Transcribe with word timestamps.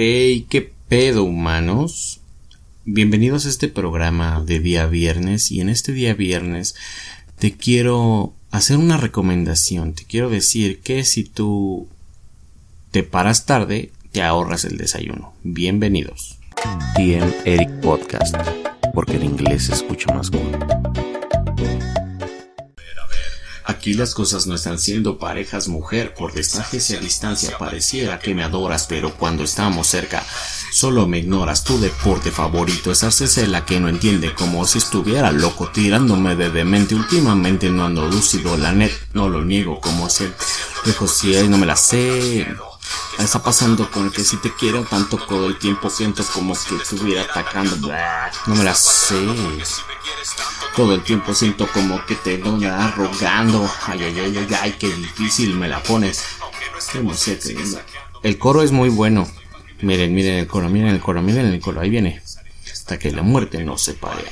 Hey, 0.00 0.46
qué 0.48 0.72
pedo, 0.88 1.24
humanos. 1.24 2.20
Bienvenidos 2.84 3.46
a 3.46 3.48
este 3.48 3.66
programa 3.66 4.40
de 4.46 4.60
día 4.60 4.86
viernes 4.86 5.50
y 5.50 5.60
en 5.60 5.68
este 5.68 5.90
día 5.90 6.14
viernes 6.14 6.76
te 7.40 7.56
quiero 7.56 8.32
hacer 8.52 8.76
una 8.76 8.96
recomendación. 8.96 9.94
Te 9.94 10.04
quiero 10.04 10.30
decir 10.30 10.78
que 10.82 11.02
si 11.02 11.24
tú 11.24 11.88
te 12.92 13.02
paras 13.02 13.44
tarde, 13.44 13.90
te 14.12 14.22
ahorras 14.22 14.64
el 14.64 14.76
desayuno. 14.76 15.32
Bienvenidos. 15.42 16.38
TM 16.94 17.34
Eric 17.44 17.80
Podcast, 17.80 18.36
porque 18.94 19.16
en 19.16 19.24
inglés 19.24 19.64
se 19.64 19.72
escucha 19.72 20.14
más 20.14 20.30
cool. 20.30 21.07
Aquí 23.68 23.92
las 23.92 24.14
cosas 24.14 24.46
no 24.46 24.54
están 24.54 24.78
siendo 24.78 25.18
parejas 25.18 25.68
mujer, 25.68 26.14
por 26.14 26.32
distancia 26.32 26.96
y 26.96 26.96
a 26.96 27.00
distancia 27.00 27.58
pareciera 27.58 28.18
que 28.18 28.34
me 28.34 28.42
adoras, 28.42 28.86
pero 28.88 29.12
cuando 29.12 29.44
estamos 29.44 29.86
cerca 29.88 30.24
solo 30.72 31.06
me 31.06 31.18
ignoras. 31.18 31.64
Tu 31.64 31.78
deporte 31.78 32.30
favorito 32.30 32.90
es 32.90 33.04
hacerse 33.04 33.46
la 33.46 33.66
que 33.66 33.78
no 33.78 33.90
entiende, 33.90 34.34
como 34.34 34.66
si 34.66 34.78
estuviera 34.78 35.32
loco 35.32 35.68
tirándome 35.68 36.34
de 36.34 36.48
demente. 36.48 36.94
Últimamente 36.94 37.68
no 37.68 37.84
ando 37.84 38.06
lúcido, 38.06 38.56
la 38.56 38.72
net 38.72 38.92
no 39.12 39.28
lo 39.28 39.44
niego, 39.44 39.82
como 39.82 40.08
si 40.08 40.24
el 40.24 40.34
si 41.06 41.48
no 41.48 41.58
me 41.58 41.66
la 41.66 41.76
sé. 41.76 42.46
Está 43.18 43.42
pasando 43.42 43.90
con 43.90 44.06
el 44.06 44.12
que 44.12 44.24
si 44.24 44.38
te 44.38 44.54
quiero 44.54 44.84
tanto 44.84 45.18
todo 45.18 45.46
el 45.46 45.58
tiempo 45.58 45.90
siento 45.90 46.24
como 46.32 46.54
que 46.54 46.76
estuviera 46.76 47.24
atacando. 47.24 47.92
no 48.46 48.54
me 48.54 48.64
la 48.64 48.74
sé. 48.74 49.14
Todo 50.78 50.94
el 50.94 51.02
tiempo 51.02 51.34
siento 51.34 51.66
como 51.66 52.06
que 52.06 52.14
te 52.14 52.34
anda 52.36 52.92
rogando. 52.96 53.68
Ay, 53.88 54.00
ay, 54.04 54.20
ay, 54.20 54.36
ay, 54.38 54.56
ay, 54.62 54.76
qué 54.78 54.86
difícil 54.86 55.56
me 55.56 55.66
la 55.66 55.82
pones. 55.82 56.22
El 58.22 58.38
coro 58.38 58.62
es 58.62 58.70
muy 58.70 58.88
bueno. 58.88 59.28
Miren, 59.82 60.14
miren 60.14 60.38
el 60.38 60.46
coro, 60.46 60.68
miren 60.68 60.90
el 60.90 61.00
coro, 61.00 61.20
miren 61.20 61.46
el 61.46 61.58
coro. 61.58 61.80
Ahí 61.80 61.90
viene. 61.90 62.22
Hasta 62.70 62.96
que 62.96 63.10
la 63.10 63.22
muerte 63.22 63.64
nos 63.64 63.82
separe. 63.82 64.22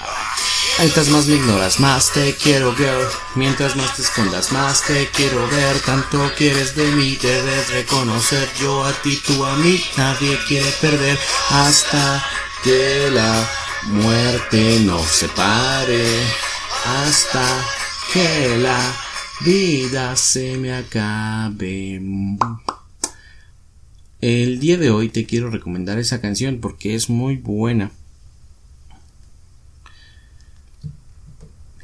Mientras 0.79 1.09
más 1.09 1.27
me 1.27 1.35
ignoras, 1.35 1.81
más 1.81 2.13
te 2.13 2.33
quiero, 2.37 2.77
girl. 2.77 3.09
Mientras 3.35 3.75
más 3.75 3.97
te 3.97 4.03
escondas, 4.03 4.53
más 4.53 4.85
te 4.85 5.09
quiero 5.09 5.49
ver. 5.49 5.81
Tanto 5.81 6.31
quieres 6.37 6.77
de 6.77 6.87
mí, 6.93 7.19
debes 7.21 7.71
reconocer. 7.71 8.49
Yo 8.61 8.85
a 8.85 8.93
ti, 8.93 9.21
tú 9.27 9.45
a 9.45 9.57
mí, 9.57 9.83
nadie 9.97 10.39
quiere 10.47 10.71
perder. 10.81 11.19
Hasta 11.51 12.25
que 12.63 13.11
la 13.11 13.66
muerte 13.89 14.81
nos 14.81 15.07
separe. 15.07 16.05
Hasta 16.85 17.65
que 18.13 18.59
la 18.59 18.79
vida 19.45 20.17
se 20.17 20.57
me 20.57 20.73
acabe. 20.73 22.01
El 24.21 24.61
día 24.61 24.77
de 24.79 24.91
hoy 24.91 25.09
te 25.09 25.27
quiero 25.27 25.51
recomendar 25.51 25.99
esa 25.99 26.21
canción 26.21 26.59
porque 26.61 26.95
es 26.95 27.09
muy 27.11 27.37
buena. 27.37 27.91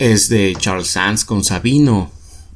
es 0.03 0.29
de 0.29 0.57
Charles 0.59 0.89
Sands 0.89 1.25
con 1.25 1.45
Sabino. 1.45 2.11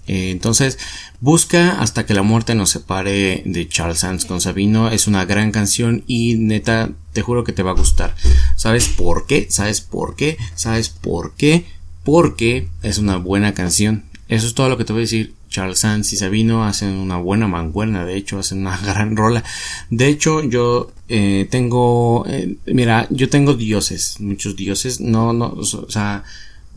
Eh, 0.06 0.30
entonces, 0.30 0.78
busca 1.20 1.80
hasta 1.80 2.06
que 2.06 2.14
la 2.14 2.22
muerte 2.22 2.54
nos 2.54 2.70
separe 2.70 3.42
de 3.44 3.68
Charles 3.68 4.00
Sands 4.00 4.24
con 4.24 4.40
Sabino. 4.40 4.90
Es 4.90 5.06
una 5.06 5.24
gran 5.24 5.52
canción 5.52 6.04
y 6.06 6.34
neta, 6.34 6.90
te 7.12 7.22
juro 7.22 7.44
que 7.44 7.52
te 7.52 7.62
va 7.62 7.72
a 7.72 7.74
gustar. 7.74 8.14
¿Sabes 8.56 8.88
por 8.88 9.26
qué? 9.26 9.46
¿Sabes 9.50 9.80
por 9.80 10.16
qué? 10.16 10.36
¿Sabes 10.54 10.88
por 10.88 11.34
qué? 11.34 11.66
Porque 12.04 12.68
es 12.82 12.98
una 12.98 13.16
buena 13.16 13.54
canción. 13.54 14.04
Eso 14.28 14.46
es 14.46 14.54
todo 14.54 14.68
lo 14.68 14.76
que 14.76 14.84
te 14.84 14.92
voy 14.92 15.00
a 15.00 15.04
decir. 15.04 15.34
Charles 15.48 15.78
Sands 15.78 16.12
y 16.12 16.16
Sabino 16.16 16.64
hacen 16.64 16.90
una 16.90 17.16
buena 17.16 17.48
manguerna, 17.48 18.04
de 18.04 18.16
hecho 18.16 18.38
hacen 18.38 18.58
una 18.58 18.76
gran 18.84 19.16
rola. 19.16 19.42
De 19.90 20.08
hecho 20.08 20.42
yo 20.42 20.92
eh, 21.08 21.46
tengo, 21.50 22.26
eh, 22.28 22.56
mira, 22.66 23.06
yo 23.10 23.28
tengo 23.28 23.54
dioses, 23.54 24.20
muchos 24.20 24.56
dioses, 24.56 25.00
no, 25.00 25.32
no, 25.32 25.46
o 25.46 25.64
sea, 25.64 26.24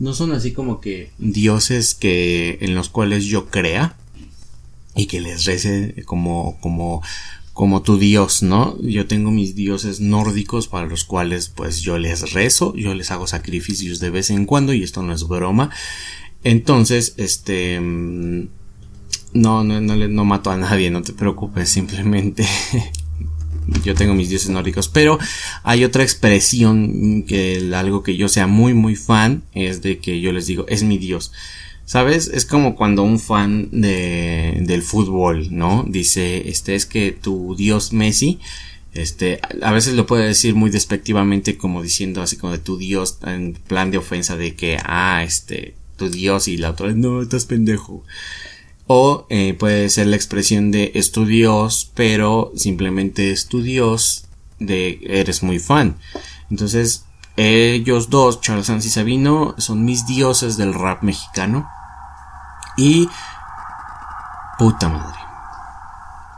no 0.00 0.14
son 0.14 0.32
así 0.32 0.52
como 0.52 0.80
que 0.80 1.10
dioses 1.18 1.94
que 1.94 2.58
en 2.62 2.74
los 2.74 2.88
cuales 2.88 3.26
yo 3.26 3.46
crea 3.46 3.96
y 4.96 5.06
que 5.06 5.20
les 5.20 5.44
rece 5.44 5.94
como 6.06 6.58
como 6.60 7.02
como 7.52 7.82
tu 7.82 7.98
dios, 7.98 8.42
¿no? 8.42 8.80
Yo 8.80 9.06
tengo 9.06 9.30
mis 9.30 9.54
dioses 9.54 10.00
nórdicos 10.00 10.66
para 10.66 10.86
los 10.86 11.04
cuales 11.04 11.50
pues 11.50 11.82
yo 11.82 11.98
les 11.98 12.32
rezo, 12.32 12.74
yo 12.74 12.94
les 12.94 13.10
hago 13.10 13.26
sacrificios 13.26 14.00
de 14.00 14.08
vez 14.08 14.30
en 14.30 14.46
cuando 14.46 14.72
y 14.72 14.82
esto 14.82 15.02
no 15.02 15.12
es 15.12 15.28
broma. 15.28 15.70
Entonces, 16.42 17.12
este 17.18 17.78
mm, 17.78 18.48
no 19.34 19.62
no 19.62 19.80
no, 19.82 19.96
no 19.96 20.24
mato 20.24 20.50
a 20.50 20.56
nadie, 20.56 20.90
no 20.90 21.02
te 21.02 21.12
preocupes, 21.12 21.68
simplemente 21.68 22.46
yo 23.84 23.94
tengo 23.94 24.14
mis 24.14 24.28
dioses 24.28 24.50
nórdicos, 24.50 24.88
pero 24.88 25.18
hay 25.62 25.84
otra 25.84 26.02
expresión 26.02 27.24
que 27.26 27.70
algo 27.74 28.02
que 28.02 28.16
yo 28.16 28.28
sea 28.28 28.46
muy 28.46 28.74
muy 28.74 28.96
fan 28.96 29.42
es 29.54 29.82
de 29.82 29.98
que 29.98 30.20
yo 30.20 30.32
les 30.32 30.46
digo 30.46 30.66
es 30.68 30.82
mi 30.82 30.98
dios. 30.98 31.32
¿Sabes? 31.84 32.30
Es 32.32 32.44
como 32.44 32.76
cuando 32.76 33.02
un 33.02 33.18
fan 33.18 33.68
de, 33.72 34.58
del 34.60 34.82
fútbol, 34.82 35.48
¿no? 35.50 35.84
Dice, 35.88 36.48
este 36.48 36.76
es 36.76 36.86
que 36.86 37.10
tu 37.10 37.56
dios 37.56 37.92
Messi, 37.92 38.38
este, 38.94 39.40
a 39.60 39.72
veces 39.72 39.94
lo 39.94 40.06
puede 40.06 40.26
decir 40.26 40.54
muy 40.54 40.70
despectivamente 40.70 41.56
como 41.56 41.82
diciendo 41.82 42.22
así 42.22 42.36
como 42.36 42.52
de 42.52 42.58
tu 42.58 42.76
dios 42.76 43.18
en 43.24 43.54
plan 43.54 43.90
de 43.90 43.98
ofensa 43.98 44.36
de 44.36 44.54
que, 44.54 44.78
ah, 44.84 45.24
este, 45.24 45.74
tu 45.96 46.10
dios 46.10 46.48
y 46.48 46.56
la 46.56 46.70
otra, 46.70 46.92
no, 46.92 47.22
estás 47.22 47.44
pendejo. 47.44 48.04
O 48.92 49.24
eh, 49.28 49.54
puede 49.54 49.88
ser 49.88 50.08
la 50.08 50.16
expresión 50.16 50.72
de 50.72 50.90
es 50.96 51.12
tu 51.12 51.24
Dios, 51.24 51.92
pero 51.94 52.50
simplemente 52.56 53.30
es 53.30 53.46
tu 53.46 53.62
Dios 53.62 54.24
de 54.58 54.98
eres 55.04 55.44
muy 55.44 55.60
fan. 55.60 55.96
Entonces, 56.50 57.04
ellos 57.36 58.10
dos, 58.10 58.40
Charles 58.40 58.66
Sanz 58.66 58.84
y 58.86 58.90
Sabino, 58.90 59.54
son 59.58 59.84
mis 59.84 60.08
dioses 60.08 60.56
del 60.56 60.74
rap 60.74 61.04
mexicano. 61.04 61.70
Y... 62.76 63.08
Puta 64.58 64.88
madre. 64.88 65.20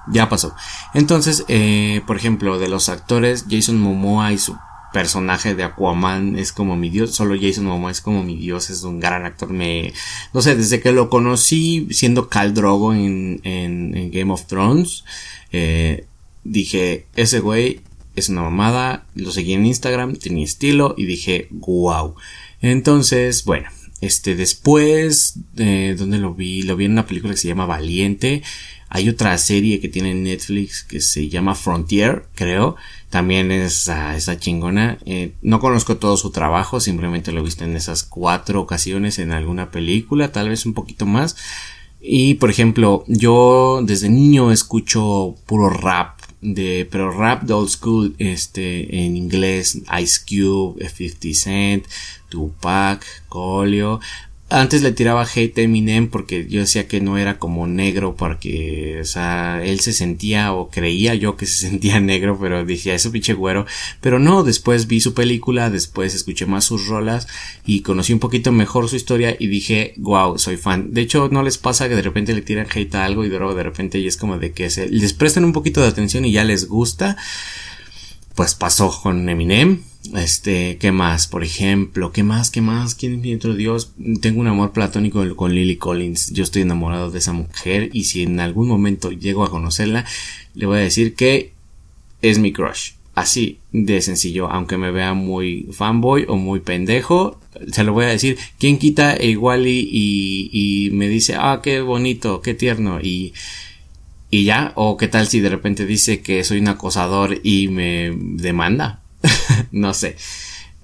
Ya 0.08 0.28
pasó. 0.28 0.54
Entonces, 0.92 1.46
eh, 1.48 2.02
por 2.06 2.18
ejemplo, 2.18 2.58
de 2.58 2.68
los 2.68 2.90
actores, 2.90 3.46
Jason 3.48 3.80
Momoa 3.80 4.30
y 4.30 4.36
su 4.36 4.58
personaje 4.92 5.54
de 5.54 5.64
Aquaman 5.64 6.38
es 6.38 6.52
como 6.52 6.76
mi 6.76 6.90
dios, 6.90 7.14
solo 7.14 7.34
Jason 7.40 7.64
Momoa 7.64 7.90
es 7.90 8.00
como 8.00 8.22
mi 8.22 8.36
dios, 8.36 8.70
es 8.70 8.82
un 8.82 9.00
gran 9.00 9.24
actor, 9.24 9.50
me, 9.50 9.92
no 10.32 10.42
sé, 10.42 10.54
desde 10.56 10.80
que 10.80 10.92
lo 10.92 11.10
conocí 11.10 11.88
siendo 11.90 12.28
Cal 12.28 12.54
Drogo 12.54 12.94
en, 12.94 13.40
en, 13.44 14.10
Game 14.10 14.32
of 14.32 14.46
Thrones, 14.46 15.04
eh, 15.50 16.06
dije, 16.44 17.06
ese 17.16 17.40
güey 17.40 17.80
es 18.14 18.28
una 18.28 18.42
mamada, 18.42 19.06
lo 19.14 19.32
seguí 19.32 19.54
en 19.54 19.66
Instagram, 19.66 20.16
tenía 20.16 20.44
estilo 20.44 20.94
y 20.98 21.06
dije, 21.06 21.48
wow. 21.50 22.14
Entonces, 22.60 23.44
bueno, 23.44 23.68
este, 24.02 24.34
después, 24.34 25.38
eh, 25.56 25.94
donde 25.96 26.18
lo 26.18 26.34
vi? 26.34 26.62
Lo 26.62 26.76
vi 26.76 26.86
en 26.86 26.92
una 26.92 27.06
película 27.06 27.32
que 27.34 27.40
se 27.40 27.48
llama 27.48 27.66
Valiente, 27.66 28.42
hay 28.94 29.08
otra 29.08 29.38
serie 29.38 29.80
que 29.80 29.88
tiene 29.88 30.12
Netflix 30.12 30.82
que 30.82 31.00
se 31.00 31.30
llama 31.30 31.54
Frontier, 31.54 32.26
creo. 32.34 32.76
También 33.08 33.50
es 33.50 33.88
uh, 33.88 34.14
esa 34.14 34.38
chingona. 34.38 34.98
Eh, 35.06 35.32
no 35.40 35.60
conozco 35.60 35.96
todo 35.96 36.18
su 36.18 36.30
trabajo, 36.30 36.78
simplemente 36.78 37.32
lo 37.32 37.40
he 37.40 37.44
visto 37.44 37.64
en 37.64 37.74
esas 37.74 38.02
cuatro 38.02 38.60
ocasiones 38.60 39.18
en 39.18 39.32
alguna 39.32 39.70
película, 39.70 40.30
tal 40.30 40.50
vez 40.50 40.66
un 40.66 40.74
poquito 40.74 41.06
más. 41.06 41.36
Y 42.02 42.34
por 42.34 42.50
ejemplo, 42.50 43.04
yo 43.06 43.80
desde 43.82 44.10
niño 44.10 44.52
escucho 44.52 45.36
puro 45.46 45.70
rap 45.70 46.20
de 46.42 46.86
pero 46.90 47.10
rap 47.12 47.44
de 47.44 47.54
old 47.54 47.70
school 47.70 48.14
este 48.18 49.06
en 49.06 49.16
inglés 49.16 49.80
Ice 50.02 50.20
Cube, 50.28 50.86
50 50.86 51.28
Cent, 51.32 51.86
Tupac, 52.28 53.06
Colio, 53.30 54.00
antes 54.52 54.82
le 54.82 54.92
tiraba 54.92 55.24
hate 55.24 55.58
a 55.58 55.62
Eminem 55.62 56.08
porque 56.08 56.46
yo 56.48 56.60
decía 56.60 56.86
que 56.86 57.00
no 57.00 57.18
era 57.18 57.38
como 57.38 57.66
negro 57.66 58.14
porque, 58.16 58.98
o 59.00 59.04
sea, 59.04 59.62
él 59.64 59.80
se 59.80 59.92
sentía 59.92 60.52
o 60.52 60.70
creía 60.70 61.14
yo 61.14 61.36
que 61.36 61.46
se 61.46 61.66
sentía 61.68 62.00
negro, 62.00 62.38
pero 62.40 62.64
dije, 62.64 62.94
eso 62.94 63.10
pinche 63.10 63.34
güero. 63.34 63.66
Pero 64.00 64.18
no, 64.18 64.42
después 64.42 64.86
vi 64.86 65.00
su 65.00 65.14
película, 65.14 65.70
después 65.70 66.14
escuché 66.14 66.46
más 66.46 66.64
sus 66.64 66.86
rolas 66.86 67.26
y 67.64 67.80
conocí 67.80 68.12
un 68.12 68.18
poquito 68.18 68.52
mejor 68.52 68.88
su 68.88 68.96
historia 68.96 69.36
y 69.38 69.46
dije, 69.46 69.94
wow, 69.96 70.38
soy 70.38 70.56
fan. 70.56 70.92
De 70.92 71.00
hecho, 71.00 71.28
no 71.30 71.42
les 71.42 71.58
pasa 71.58 71.88
que 71.88 71.96
de 71.96 72.02
repente 72.02 72.34
le 72.34 72.42
tiran 72.42 72.66
hate 72.72 72.94
a 72.94 73.04
algo 73.04 73.24
y 73.24 73.28
luego 73.28 73.54
de 73.54 73.62
repente 73.62 73.98
y 73.98 74.06
es 74.06 74.16
como 74.16 74.38
de 74.38 74.52
que 74.52 74.70
se, 74.70 74.88
les 74.88 75.12
prestan 75.12 75.44
un 75.44 75.52
poquito 75.52 75.80
de 75.80 75.88
atención 75.88 76.24
y 76.24 76.32
ya 76.32 76.44
les 76.44 76.68
gusta. 76.68 77.16
Pues 78.34 78.54
pasó 78.54 78.90
con 79.02 79.28
Eminem 79.28 79.82
este, 80.14 80.78
¿qué 80.78 80.92
más? 80.92 81.26
Por 81.26 81.44
ejemplo, 81.44 82.12
¿qué 82.12 82.22
más? 82.22 82.50
¿Qué 82.50 82.60
más? 82.60 82.94
¿Quién 82.94 83.14
es 83.14 83.18
mi 83.20 83.34
otro 83.34 83.54
Dios? 83.54 83.92
Tengo 84.20 84.40
un 84.40 84.48
amor 84.48 84.72
platónico 84.72 85.24
con 85.36 85.54
Lily 85.54 85.76
Collins. 85.76 86.32
Yo 86.32 86.42
estoy 86.44 86.62
enamorado 86.62 87.10
de 87.10 87.18
esa 87.18 87.32
mujer 87.32 87.90
y 87.92 88.04
si 88.04 88.22
en 88.22 88.40
algún 88.40 88.68
momento 88.68 89.12
llego 89.12 89.44
a 89.44 89.50
conocerla, 89.50 90.04
le 90.54 90.66
voy 90.66 90.78
a 90.78 90.82
decir 90.82 91.14
que 91.14 91.52
es 92.20 92.38
mi 92.38 92.52
crush. 92.52 92.92
Así 93.14 93.58
de 93.72 94.00
sencillo, 94.00 94.50
aunque 94.50 94.78
me 94.78 94.90
vea 94.90 95.12
muy 95.12 95.68
fanboy 95.70 96.24
o 96.28 96.36
muy 96.36 96.60
pendejo, 96.60 97.38
se 97.70 97.84
lo 97.84 97.92
voy 97.92 98.06
a 98.06 98.08
decir. 98.08 98.38
¿Quién 98.58 98.78
quita 98.78 99.22
igual 99.22 99.66
y, 99.66 99.80
y, 99.80 100.50
y 100.86 100.90
me 100.90 101.08
dice, 101.08 101.34
ah, 101.38 101.60
qué 101.62 101.80
bonito, 101.82 102.40
qué 102.40 102.54
tierno 102.54 103.00
y 103.00 103.34
y 104.34 104.44
ya, 104.44 104.72
o 104.76 104.96
qué 104.96 105.08
tal 105.08 105.28
si 105.28 105.40
de 105.40 105.50
repente 105.50 105.84
dice 105.84 106.22
que 106.22 106.42
soy 106.42 106.60
un 106.60 106.68
acosador 106.68 107.38
y 107.42 107.68
me 107.68 108.16
demanda. 108.16 109.01
no 109.72 109.94
sé. 109.94 110.16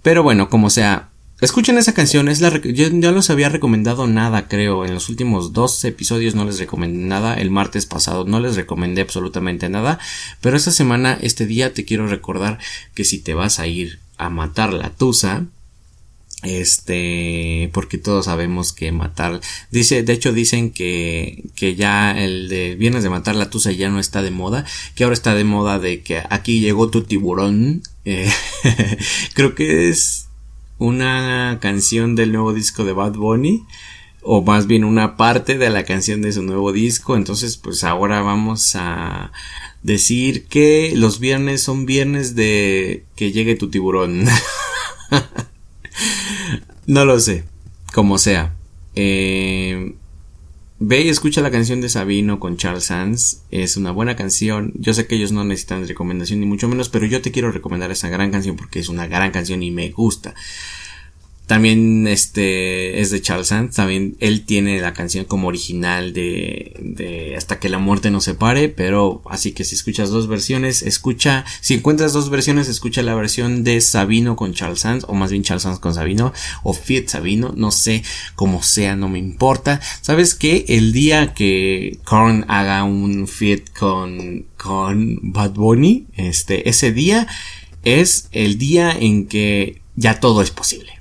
Pero 0.03 0.23
bueno, 0.23 0.49
como 0.49 0.71
sea, 0.71 1.11
escuchen 1.41 1.79
esa 1.79 1.95
canción, 1.95 2.29
es 2.29 2.41
la 2.41 2.57
yo 2.61 2.91
no 2.91 3.13
les 3.13 3.31
había 3.31 3.49
recomendado 3.49 4.07
nada, 4.07 4.49
creo, 4.49 4.85
en 4.85 4.95
los 4.95 5.09
últimos 5.09 5.53
dos 5.53 5.85
episodios 5.85 6.35
no 6.35 6.45
les 6.45 6.59
recomendé 6.59 7.01
nada, 7.01 7.35
el 7.35 7.51
martes 7.51 7.87
pasado 7.87 8.25
no 8.25 8.41
les 8.41 8.57
recomendé 8.57 9.03
absolutamente 9.03 9.69
nada, 9.69 9.99
pero 10.41 10.57
esta 10.57 10.71
semana, 10.71 11.19
este 11.21 11.47
día 11.47 11.75
te 11.75 11.85
quiero 11.85 12.07
recordar 12.07 12.59
que 12.95 13.05
si 13.05 13.19
te 13.19 13.35
vas 13.35 13.59
a 13.59 13.67
ir 13.67 14.01
a 14.17 14.31
matar 14.31 14.73
la 14.73 14.91
tusa, 14.91 15.47
este 16.43 17.69
porque 17.73 17.99
todos 17.99 18.27
sabemos 18.27 18.73
que 18.73 18.93
matar 18.93 19.41
dice 19.73 20.05
de 20.05 20.13
hecho 20.13 20.33
dicen 20.33 20.71
que 20.71 21.43
que 21.57 21.75
ya 21.75 22.17
el 22.17 22.49
de 22.49 22.77
viernes 22.77 23.03
de 23.03 23.11
matar 23.11 23.35
la 23.35 23.51
tusa 23.51 23.73
ya 23.73 23.89
no 23.89 23.99
está 23.99 24.23
de 24.23 24.31
moda 24.31 24.65
que 24.95 25.03
ahora 25.03 25.15
está 25.15 25.35
de 25.35 25.43
moda 25.43 25.81
de 25.81 26.03
que 26.03 26.23
aquí 26.31 26.61
llegó 26.61 26.91
tu 26.91 27.03
tiburón. 27.03 27.83
Eh, 28.05 28.31
creo 29.35 29.55
que 29.55 29.89
es 29.89 30.29
una 30.79 31.59
canción 31.61 32.15
del 32.15 32.33
nuevo 32.33 32.53
disco 32.53 32.85
de 32.85 32.93
Bad 32.93 33.15
Bunny 33.15 33.65
o 34.23 34.43
más 34.43 34.67
bien 34.67 34.85
una 34.85 35.17
parte 35.17 35.59
de 35.59 35.71
la 35.71 35.85
canción 35.85 36.23
de 36.23 36.33
su 36.33 36.43
nuevo 36.43 36.73
disco. 36.73 37.17
Entonces 37.17 37.57
pues 37.57 37.85
ahora 37.85 38.23
vamos 38.23 38.77
a 38.77 39.33
decir 39.83 40.47
que 40.47 40.93
los 40.95 41.19
viernes 41.19 41.63
son 41.63 41.87
viernes 41.87 42.35
de 42.35 43.05
que 43.17 43.33
llegue 43.33 43.57
tu 43.57 43.71
tiburón 43.71 44.27
no 46.89 47.05
lo 47.05 47.21
sé. 47.21 47.45
Como 47.93 48.17
sea. 48.19 48.57
Eh, 48.95 49.95
ve 50.79 51.03
y 51.03 51.09
escucha 51.11 51.43
la 51.43 51.51
canción 51.51 51.83
de 51.83 51.91
Sabino 51.91 52.41
con 52.41 52.57
Charles 52.57 52.85
Sands. 52.85 53.43
Es 53.51 53.77
una 53.77 53.91
buena 53.91 54.17
canción. 54.17 54.73
Yo 54.75 54.95
sé 54.95 55.07
que 55.07 55.17
ellos 55.17 55.31
no 55.31 55.45
necesitan 55.45 55.87
recomendación 55.87 56.41
ni 56.41 56.47
mucho 56.47 56.67
menos, 56.67 56.89
pero 56.89 57.05
yo 57.05 57.21
te 57.21 57.31
quiero 57.31 57.53
recomendar 57.53 57.91
esa 57.91 58.09
gran 58.09 58.31
canción 58.31 58.57
porque 58.57 58.79
es 58.79 58.89
una 58.89 59.07
gran 59.07 59.31
canción 59.33 59.63
y 59.63 59.71
me 59.71 59.91
gusta. 59.91 60.35
También 61.49 62.07
este 62.07 63.01
es 63.01 63.11
de 63.11 63.23
Charles 63.23 63.47
Sands, 63.47 63.75
también 63.75 64.19
él 64.21 64.45
tiene 64.45 64.83
la 64.83 64.93
canción 64.93 65.25
como 65.25 65.49
original 65.49 66.13
de, 66.13 66.75
de 66.79 67.37
Hasta 67.39 67.59
que 67.59 67.71
la 67.71 67.79
muerte 67.79 68.11
nos 68.11 68.25
separe, 68.25 68.69
pero 68.69 69.23
así 69.31 69.53
que 69.53 69.65
si 69.65 69.75
escuchas 69.75 70.11
dos 70.11 70.29
versiones, 70.29 70.83
escucha, 70.83 71.47
si 71.63 71.73
encuentras 71.73 72.13
dos 72.13 72.29
versiones, 72.29 72.69
escucha 72.69 73.01
la 73.01 73.15
versión 73.15 73.65
de 73.65 73.81
Sabino 73.81 74.37
con 74.37 74.53
Charles 74.53 74.81
Sands, 74.81 75.07
o 75.09 75.15
más 75.15 75.31
bien 75.31 75.43
Charles 75.43 75.63
Sands 75.63 75.79
con 75.79 75.95
Sabino, 75.95 76.35
o 76.65 76.75
Fiat 76.75 77.07
Sabino, 77.07 77.55
no 77.57 77.71
sé, 77.71 78.03
como 78.35 78.63
sea, 78.63 78.95
no 78.95 79.09
me 79.09 79.19
importa. 79.19 79.81
¿Sabes 80.03 80.35
que 80.35 80.67
El 80.69 80.93
día 80.93 81.33
que 81.33 81.99
Korn 82.05 82.45
haga 82.49 82.85
un 82.85 83.27
Fiat 83.27 83.71
con, 83.79 84.45
con 84.59 85.33
Bad 85.33 85.53
Bunny, 85.53 86.09
este, 86.15 86.69
ese 86.69 86.93
día 86.93 87.27
es 87.85 88.29
el 88.33 88.59
día 88.59 88.93
en 88.93 89.27
que 89.27 89.81
ya 89.97 90.21
todo 90.21 90.43
es 90.43 90.51
posible 90.51 90.98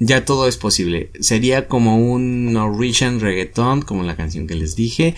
ya 0.00 0.24
todo 0.24 0.46
es 0.46 0.56
posible. 0.56 1.10
Sería 1.20 1.66
como 1.68 1.98
un 1.98 2.52
Norwegian 2.52 3.20
reggaeton, 3.20 3.82
como 3.82 4.02
la 4.04 4.16
canción 4.16 4.46
que 4.46 4.54
les 4.54 4.76
dije. 4.76 5.14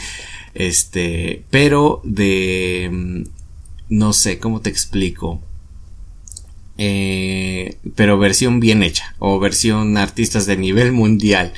Este, 0.55 1.45
pero 1.51 2.01
de, 2.05 2.89
mm, 2.91 3.23
no 3.91 4.13
sé, 4.13 4.39
¿cómo 4.39 4.61
te 4.61 4.71
explico? 4.71 5.41
Eh, 6.79 7.77
pero 7.95 8.19
versión 8.19 8.59
bien 8.59 8.83
hecha, 8.83 9.15
o 9.19 9.39
versión 9.39 9.99
artistas 9.99 10.47
de 10.47 10.57
nivel 10.57 10.93
mundial. 10.93 11.53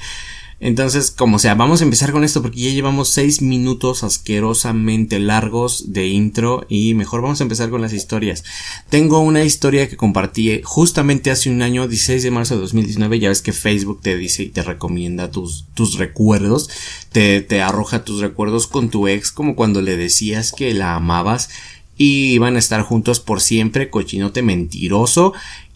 Entonces, 0.64 1.10
como 1.10 1.40
sea, 1.40 1.56
vamos 1.56 1.80
a 1.80 1.84
empezar 1.84 2.12
con 2.12 2.22
esto 2.22 2.40
porque 2.40 2.60
ya 2.60 2.70
llevamos 2.70 3.08
seis 3.08 3.42
minutos 3.42 4.04
asquerosamente 4.04 5.18
largos 5.18 5.92
de 5.92 6.06
intro 6.06 6.64
y 6.68 6.94
mejor 6.94 7.20
vamos 7.20 7.40
a 7.40 7.42
empezar 7.42 7.68
con 7.68 7.82
las 7.82 7.92
historias. 7.92 8.44
Tengo 8.88 9.18
una 9.18 9.42
historia 9.42 9.88
que 9.88 9.96
compartí 9.96 10.60
justamente 10.62 11.32
hace 11.32 11.50
un 11.50 11.62
año, 11.62 11.88
16 11.88 12.22
de 12.22 12.30
marzo 12.30 12.54
de 12.54 12.60
2019, 12.60 13.18
ya 13.18 13.30
ves 13.30 13.42
que 13.42 13.52
Facebook 13.52 14.02
te 14.02 14.16
dice 14.16 14.44
y 14.44 14.50
te 14.50 14.62
recomienda 14.62 15.32
tus, 15.32 15.64
tus 15.74 15.98
recuerdos, 15.98 16.70
te, 17.10 17.40
te 17.40 17.60
arroja 17.60 18.04
tus 18.04 18.20
recuerdos 18.20 18.68
con 18.68 18.88
tu 18.88 19.08
ex 19.08 19.32
como 19.32 19.56
cuando 19.56 19.82
le 19.82 19.96
decías 19.96 20.52
que 20.52 20.74
la 20.74 20.94
amabas 20.94 21.48
y 21.98 22.34
iban 22.34 22.54
a 22.54 22.60
estar 22.60 22.82
juntos 22.82 23.18
por 23.18 23.40
siempre, 23.40 23.90
cochinote 23.90 24.42
mentiroso, 24.42 25.32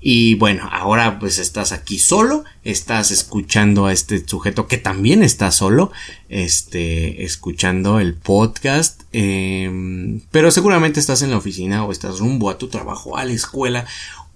y 0.08 0.36
bueno, 0.36 0.68
ahora 0.70 1.18
pues 1.18 1.40
estás 1.40 1.72
aquí 1.72 1.98
solo, 1.98 2.44
estás 2.62 3.10
escuchando 3.10 3.86
a 3.86 3.92
este 3.92 4.24
sujeto 4.24 4.68
que 4.68 4.78
también 4.78 5.24
está 5.24 5.50
solo, 5.50 5.90
este, 6.28 7.24
escuchando 7.24 7.98
el 7.98 8.14
podcast, 8.14 9.02
em, 9.10 10.20
pero 10.30 10.52
seguramente 10.52 11.00
estás 11.00 11.22
en 11.22 11.32
la 11.32 11.38
oficina 11.38 11.84
o 11.84 11.90
estás 11.90 12.20
rumbo 12.20 12.50
a 12.50 12.56
tu 12.56 12.68
trabajo, 12.68 13.16
a 13.16 13.24
la 13.24 13.32
escuela, 13.32 13.84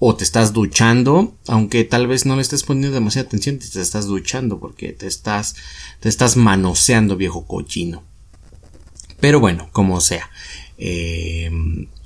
o 0.01 0.17
te 0.17 0.25
estás 0.25 0.53
duchando, 0.53 1.37
aunque 1.47 1.85
tal 1.85 2.09
vez 2.09 2.27
no 2.27 2.35
le 2.35 2.43
estés 2.43 2.65
poniendo 2.65 2.93
demasiada 2.93 3.29
atención, 3.29 3.61
te 3.61 3.81
estás 3.81 4.07
duchando 4.07 4.59
porque 4.59 4.93
te 4.93 5.07
estás, 5.07 5.55
te 6.01 6.09
estás 6.09 6.37
manoseando 6.37 7.17
viejo 7.17 7.47
cochino. 7.47 8.03
Pero 9.21 9.39
bueno, 9.39 9.69
como 9.71 10.01
sea. 10.01 10.31
Eh, 10.79 11.49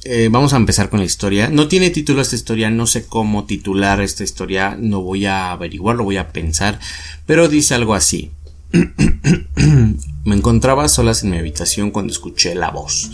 eh, 0.05 0.29
vamos 0.31 0.53
a 0.53 0.57
empezar 0.57 0.91
con 0.91 1.01
la 1.01 1.07
historia. 1.07 1.49
No 1.49 1.67
tiene 1.67 1.91
título 1.91 2.21
esta 2.21 2.37
historia, 2.37 2.71
no 2.71 2.87
sé 2.87 3.07
cómo 3.07 3.45
titular 3.45 4.01
esta 4.03 4.23
historia, 4.23 4.77
no 4.79 5.01
voy 5.01 5.25
a 5.25 5.53
averiguarlo, 5.53 6.05
voy 6.05 6.19
a 6.19 6.29
pensar, 6.31 6.79
pero 7.27 7.49
dice 7.49 7.75
algo 7.75 7.95
así. 7.95 8.31
Me 10.25 10.35
encontraba 10.35 10.89
solas 10.89 11.23
en 11.23 11.31
mi 11.31 11.39
habitación 11.39 11.91
cuando 11.91 12.13
escuché 12.13 12.55
la 12.55 12.71
voz, 12.71 13.11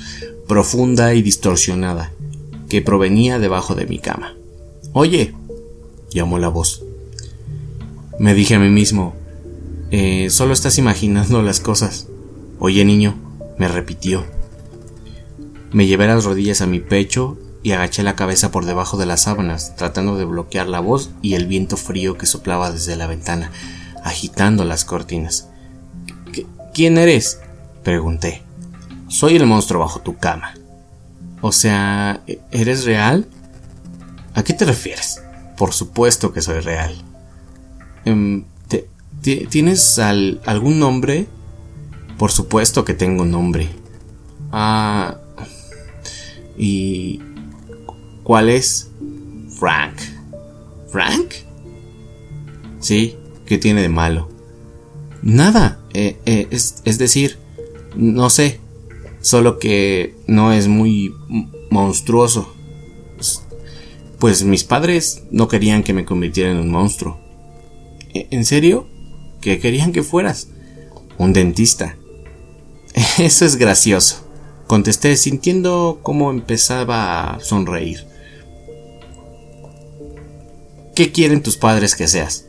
profunda 0.49 1.15
y 1.15 1.23
distorsionada, 1.23 2.13
que 2.69 2.83
provenía 2.83 3.39
debajo 3.39 3.75
de 3.75 3.87
mi 3.87 3.99
cama. 3.99 4.35
Oye, 4.93 5.35
llamó 6.11 6.39
la 6.39 6.49
voz. 6.49 6.83
Me 8.19 8.35
dije 8.35 8.57
a 8.57 8.59
mí 8.59 8.69
mismo, 8.69 9.15
eh, 9.93 10.29
solo 10.31 10.53
estás 10.53 10.79
imaginando 10.79 11.43
las 11.43 11.61
cosas. 11.61 12.09
Oye, 12.59 12.85
niño, 12.85 13.15
me 13.59 13.69
repitió. 13.69 14.40
Me 15.73 15.87
llevé 15.87 16.07
las 16.07 16.25
rodillas 16.25 16.61
a 16.61 16.67
mi 16.67 16.81
pecho 16.81 17.39
y 17.63 17.73
agaché 17.73 18.03
la 18.03 18.17
cabeza 18.17 18.51
por 18.51 18.65
debajo 18.65 18.97
de 18.97 19.07
las 19.07 19.23
sábanas, 19.23 19.77
tratando 19.77 20.17
de 20.17 20.25
bloquear 20.25 20.69
la 20.69 20.81
voz 20.81 21.11
y 21.23 21.35
el 21.35 21.47
viento 21.47 21.77
frío 21.77 22.17
que 22.17 22.27
soplaba 22.27 22.73
desde 22.73 22.97
la 22.97 23.07
ventana, 23.07 23.53
agitando 24.03 24.65
las 24.65 24.85
cortinas. 24.85 25.49
¿Quién 26.73 26.99
eres? 26.99 27.41
pregunté. 27.83 28.43
Soy 29.09 29.37
el 29.37 29.47
monstruo 29.47 29.81
bajo 29.81 30.01
tu 30.01 30.17
cama. 30.17 30.55
O 31.41 31.53
sea, 31.53 32.23
¿eres 32.51 32.85
real? 32.85 33.27
¿A 34.35 34.43
qué 34.43 34.53
te 34.53 34.65
refieres? 34.65 35.23
Por 35.57 35.73
supuesto 35.73 36.33
que 36.33 36.43
soy 36.43 36.61
real. 36.61 36.95
Em, 38.05 38.45
¿Tienes 39.23 39.99
algún 39.99 40.79
nombre? 40.79 41.27
Por 42.17 42.31
supuesto 42.31 42.85
que 42.85 42.95
tengo 42.95 43.23
un 43.23 43.31
nombre. 43.31 43.69
Ah, 44.51 45.17
¿Y 46.63 47.21
cuál 48.23 48.51
es? 48.51 48.91
Frank. 49.59 49.95
¿Frank? 50.93 51.33
Sí, 52.81 53.17
¿qué 53.47 53.57
tiene 53.57 53.81
de 53.81 53.89
malo? 53.89 54.29
Nada, 55.23 55.81
eh, 55.95 56.19
eh, 56.27 56.49
es, 56.51 56.83
es 56.85 56.99
decir, 56.99 57.39
no 57.97 58.29
sé, 58.29 58.61
solo 59.23 59.59
que 59.59 60.15
no 60.27 60.53
es 60.53 60.69
muy 60.69 61.15
monstruoso. 61.71 62.53
Pues 64.19 64.45
mis 64.45 64.65
padres 64.65 65.23
no 65.31 65.49
querían 65.49 65.83
que 65.83 65.95
me 65.95 66.05
convirtiera 66.05 66.51
en 66.51 66.59
un 66.59 66.71
monstruo. 66.71 67.19
¿E-, 68.13 68.29
¿En 68.33 68.45
serio? 68.45 68.87
¿Qué 69.41 69.61
querían 69.61 69.93
que 69.93 70.03
fueras? 70.03 70.49
Un 71.17 71.33
dentista. 71.33 71.97
Eso 73.19 73.47
es 73.47 73.57
gracioso 73.57 74.30
contesté 74.71 75.17
sintiendo 75.17 75.99
cómo 76.01 76.31
empezaba 76.31 77.35
a 77.35 77.41
sonreír. 77.41 78.07
¿Qué 80.95 81.11
quieren 81.11 81.43
tus 81.43 81.57
padres 81.57 81.97
que 81.97 82.07
seas? 82.07 82.45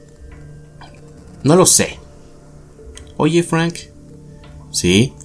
No 1.41 1.55
lo 1.55 1.65
sé. 1.65 1.97
Oye, 3.17 3.41
Frank. 3.41 3.75
¿Sí? 4.69 5.15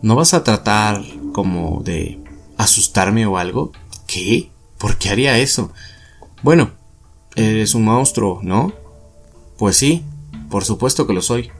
¿No 0.00 0.16
vas 0.16 0.32
a 0.32 0.44
tratar 0.44 1.04
como 1.34 1.82
de 1.84 2.18
asustarme 2.56 3.26
o 3.26 3.36
algo? 3.36 3.72
¿Qué? 4.06 4.48
¿Por 4.78 4.96
qué 4.96 5.10
haría 5.10 5.38
eso? 5.38 5.72
Bueno, 6.42 6.70
eres 7.36 7.74
un 7.74 7.84
monstruo, 7.84 8.40
¿no? 8.42 8.72
Pues 9.58 9.76
sí, 9.76 10.02
por 10.48 10.64
supuesto 10.64 11.06
que 11.06 11.12
lo 11.12 11.20
soy, 11.20 11.50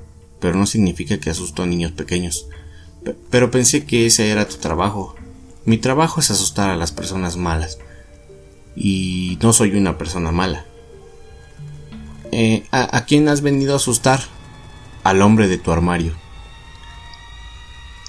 pero 0.40 0.56
no 0.56 0.64
significa 0.64 1.20
que 1.20 1.28
asusto 1.28 1.62
a 1.62 1.66
niños 1.66 1.92
pequeños. 1.92 2.48
Pero 3.30 3.50
pensé 3.50 3.84
que 3.84 4.06
ese 4.06 4.30
era 4.30 4.48
tu 4.48 4.56
trabajo. 4.56 5.14
Mi 5.64 5.78
trabajo 5.78 6.20
es 6.20 6.30
asustar 6.30 6.70
a 6.70 6.76
las 6.76 6.92
personas 6.92 7.36
malas. 7.36 7.78
Y 8.76 9.38
no 9.42 9.52
soy 9.52 9.76
una 9.76 9.98
persona 9.98 10.32
mala. 10.32 10.64
Eh, 12.32 12.66
¿a, 12.72 13.04
quién 13.04 13.28
has 13.28 13.42
venido 13.42 13.74
a 13.74 13.76
asustar? 13.76 14.20
Al 15.04 15.22
hombre 15.22 15.48
de 15.48 15.58
tu 15.58 15.70
armario. 15.70 16.14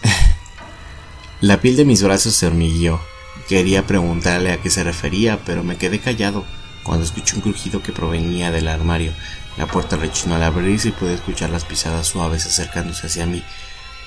La 1.41 1.61
piel 1.61 1.75
de 1.75 1.85
mis 1.85 2.01
brazos 2.01 2.33
se 2.35 2.47
hormigueó. 2.47 2.99
Quería 3.47 3.85
preguntarle 3.85 4.51
a 4.51 4.61
qué 4.61 4.69
se 4.69 4.83
refería, 4.83 5.43
pero 5.45 5.63
me 5.63 5.77
quedé 5.77 5.99
callado 5.99 6.45
cuando 6.83 7.03
escuché 7.05 7.35
un 7.35 7.41
crujido 7.41 7.83
que 7.83 7.91
provenía 7.91 8.51
del 8.51 8.67
armario. 8.67 9.13
La 9.57 9.67
puerta 9.67 9.97
rechinó 9.97 10.35
al 10.35 10.43
abrirse 10.43 10.89
y 10.89 10.91
pude 10.91 11.13
escuchar 11.13 11.49
las 11.49 11.65
pisadas 11.65 12.07
suaves 12.07 12.45
acercándose 12.45 13.07
hacia 13.07 13.25
mí. 13.25 13.43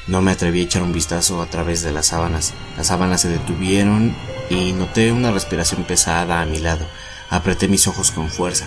No 0.08 0.22
me 0.22 0.30
atreví 0.30 0.60
a 0.60 0.64
echar 0.64 0.82
un 0.82 0.94
vistazo 0.94 1.42
a 1.42 1.46
través 1.46 1.82
de 1.82 1.92
las 1.92 2.06
sábanas. 2.06 2.54
Las 2.78 2.86
sábanas 2.86 3.20
se 3.20 3.28
detuvieron 3.28 4.16
y 4.48 4.72
noté 4.72 5.12
una 5.12 5.30
respiración 5.30 5.84
pesada 5.84 6.40
a 6.40 6.46
mi 6.46 6.58
lado. 6.58 6.86
Apreté 7.28 7.68
mis 7.68 7.86
ojos 7.86 8.10
con 8.10 8.30
fuerza. 8.30 8.66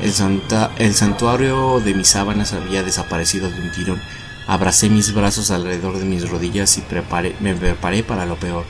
El, 0.00 0.12
el 0.78 0.94
santuario 0.94 1.80
de 1.80 1.92
mis 1.92 2.08
sábanas 2.08 2.54
había 2.54 2.82
desaparecido 2.82 3.50
de 3.50 3.60
un 3.60 3.72
tirón. 3.72 4.00
Abracé 4.46 4.88
mis 4.88 5.12
brazos 5.12 5.50
alrededor 5.50 5.98
de 5.98 6.06
mis 6.06 6.26
rodillas 6.26 6.78
y 6.78 6.84
me 7.40 7.54
preparé 7.54 8.02
para 8.02 8.24
lo 8.24 8.36
peor. 8.36 8.64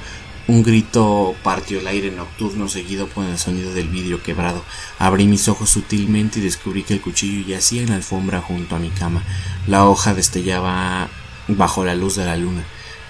Un 0.48 0.64
grito 0.64 1.37
partió 1.44 1.78
el 1.78 1.87
aire 1.87 2.10
nocturno 2.10 2.68
seguido 2.68 3.06
por 3.06 3.26
el 3.26 3.38
sonido 3.38 3.72
del 3.75 3.88
vidrio 3.88 4.25
quebrado. 4.25 4.64
Abrí 4.98 5.28
mis 5.28 5.46
ojos 5.46 5.70
sutilmente 5.70 6.40
y 6.40 6.42
descubrí 6.42 6.82
que 6.82 6.94
el 6.94 7.00
cuchillo 7.00 7.46
yacía 7.46 7.82
en 7.82 7.90
la 7.90 7.96
alfombra 7.96 8.40
junto 8.40 8.75
a 8.75 8.80
mi 8.80 8.90
cama. 8.90 9.22
La 9.68 9.84
hoja 9.84 10.14
destellaba 10.14 11.10
bajo 11.49 11.85
la 11.85 11.95
luz 11.95 12.17
de 12.17 12.26
la 12.26 12.37
luna. 12.37 12.64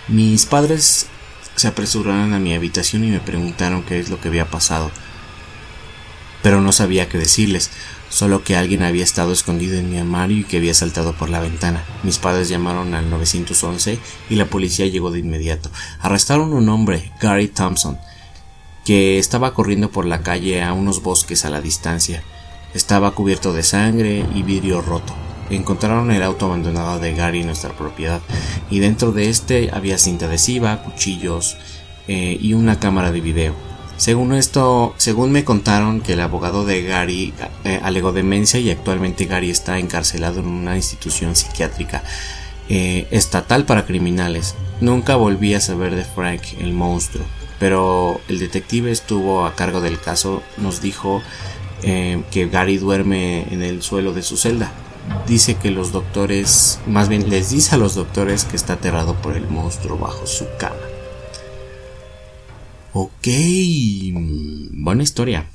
Mis 0.08 0.46
padres 0.46 1.06
se 1.56 1.68
apresuraron 1.68 2.32
a 2.32 2.38
mi 2.38 2.54
habitación 2.54 3.04
y 3.04 3.08
me 3.08 3.20
preguntaron 3.20 3.82
qué 3.82 3.98
es 3.98 4.08
lo 4.08 4.20
que 4.20 4.28
había 4.28 4.50
pasado. 4.50 4.90
Pero 6.42 6.60
no 6.60 6.70
sabía 6.72 7.08
qué 7.08 7.18
decirles, 7.18 7.70
solo 8.08 8.44
que 8.44 8.56
alguien 8.56 8.82
había 8.82 9.02
estado 9.02 9.32
escondido 9.32 9.76
en 9.76 9.90
mi 9.90 9.98
armario 9.98 10.38
y 10.38 10.44
que 10.44 10.58
había 10.58 10.72
saltado 10.72 11.14
por 11.14 11.30
la 11.30 11.40
ventana. 11.40 11.84
Mis 12.04 12.18
padres 12.18 12.48
llamaron 12.48 12.94
al 12.94 13.10
911 13.10 13.98
y 14.30 14.36
la 14.36 14.46
policía 14.46 14.86
llegó 14.86 15.10
de 15.10 15.18
inmediato. 15.18 15.70
Arrestaron 16.00 16.52
a 16.52 16.56
un 16.56 16.68
hombre, 16.68 17.12
Gary 17.20 17.48
Thompson, 17.48 17.98
que 18.84 19.18
estaba 19.18 19.52
corriendo 19.52 19.90
por 19.90 20.06
la 20.06 20.22
calle 20.22 20.62
a 20.62 20.72
unos 20.72 21.02
bosques 21.02 21.44
a 21.44 21.50
la 21.50 21.60
distancia. 21.60 22.22
Estaba 22.72 23.10
cubierto 23.14 23.52
de 23.52 23.62
sangre 23.62 24.24
y 24.34 24.42
vidrio 24.42 24.80
roto. 24.80 25.27
Encontraron 25.50 26.10
el 26.10 26.22
auto 26.22 26.46
abandonado 26.46 26.98
de 26.98 27.14
Gary 27.14 27.40
en 27.40 27.46
nuestra 27.46 27.70
propiedad 27.70 28.20
y 28.70 28.80
dentro 28.80 29.12
de 29.12 29.30
este 29.30 29.70
había 29.72 29.96
cinta 29.96 30.26
adhesiva, 30.26 30.82
cuchillos 30.82 31.56
eh, 32.06 32.36
y 32.40 32.52
una 32.52 32.78
cámara 32.78 33.12
de 33.12 33.22
video. 33.22 33.54
Según 33.96 34.34
esto, 34.34 34.94
según 34.98 35.32
me 35.32 35.44
contaron 35.44 36.00
que 36.00 36.12
el 36.12 36.20
abogado 36.20 36.64
de 36.64 36.82
Gary 36.82 37.32
eh, 37.64 37.80
alegó 37.82 38.12
demencia 38.12 38.60
y 38.60 38.70
actualmente 38.70 39.24
Gary 39.24 39.50
está 39.50 39.78
encarcelado 39.78 40.40
en 40.40 40.46
una 40.46 40.76
institución 40.76 41.34
psiquiátrica 41.34 42.04
eh, 42.68 43.08
estatal 43.10 43.64
para 43.64 43.86
criminales. 43.86 44.54
Nunca 44.80 45.16
volví 45.16 45.54
a 45.54 45.60
saber 45.60 45.96
de 45.96 46.04
Frank, 46.04 46.42
el 46.60 46.74
monstruo, 46.74 47.24
pero 47.58 48.20
el 48.28 48.38
detective 48.38 48.92
estuvo 48.92 49.46
a 49.46 49.56
cargo 49.56 49.80
del 49.80 49.98
caso, 49.98 50.42
nos 50.58 50.80
dijo 50.80 51.22
que 51.80 52.48
Gary 52.50 52.76
duerme 52.76 53.46
en 53.52 53.62
el 53.62 53.82
suelo 53.82 54.12
de 54.12 54.22
su 54.22 54.36
celda 54.36 54.72
dice 55.26 55.56
que 55.56 55.70
los 55.70 55.92
doctores, 55.92 56.80
más 56.86 57.08
bien 57.08 57.28
les 57.30 57.50
dice 57.50 57.74
a 57.74 57.78
los 57.78 57.94
doctores 57.94 58.44
que 58.44 58.56
está 58.56 58.74
aterrado 58.74 59.14
por 59.16 59.36
el 59.36 59.48
monstruo 59.48 59.98
bajo 59.98 60.26
su 60.26 60.46
cama. 60.58 60.76
Ok, 62.92 63.28
buena 64.72 65.02
historia. 65.02 65.46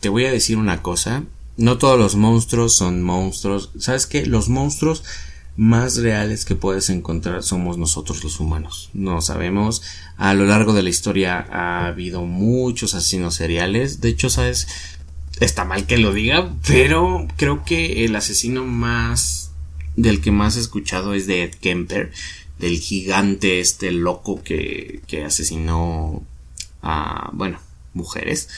Te 0.00 0.08
voy 0.08 0.24
a 0.24 0.32
decir 0.32 0.56
una 0.56 0.82
cosa, 0.82 1.24
no 1.56 1.78
todos 1.78 1.98
los 1.98 2.16
monstruos 2.16 2.76
son 2.76 3.02
monstruos. 3.02 3.70
¿Sabes 3.78 4.06
qué? 4.06 4.26
Los 4.26 4.48
monstruos 4.48 5.04
más 5.56 5.98
reales 5.98 6.44
que 6.44 6.56
puedes 6.56 6.90
encontrar 6.90 7.44
somos 7.44 7.78
nosotros 7.78 8.24
los 8.24 8.40
humanos. 8.40 8.90
No 8.92 9.20
sabemos. 9.20 9.82
A 10.16 10.34
lo 10.34 10.46
largo 10.46 10.72
de 10.72 10.82
la 10.82 10.90
historia 10.90 11.46
ha 11.50 11.86
habido 11.86 12.22
muchos 12.22 12.94
asesinos 12.94 13.34
seriales. 13.34 14.00
De 14.00 14.08
hecho, 14.08 14.30
¿sabes? 14.30 14.66
Está 15.40 15.64
mal 15.64 15.86
que 15.86 15.98
lo 15.98 16.12
diga, 16.12 16.54
pero 16.66 17.26
creo 17.36 17.64
que 17.64 18.04
el 18.04 18.14
asesino 18.16 18.64
más 18.64 19.52
del 19.96 20.20
que 20.20 20.30
más 20.30 20.56
he 20.56 20.60
escuchado 20.60 21.14
es 21.14 21.26
de 21.26 21.44
Ed 21.44 21.54
Kemper, 21.54 22.12
del 22.58 22.78
gigante 22.78 23.60
este 23.60 23.90
loco 23.90 24.42
que, 24.42 25.00
que 25.06 25.24
asesinó 25.24 26.22
a, 26.82 27.30
bueno, 27.32 27.58
mujeres. 27.94 28.48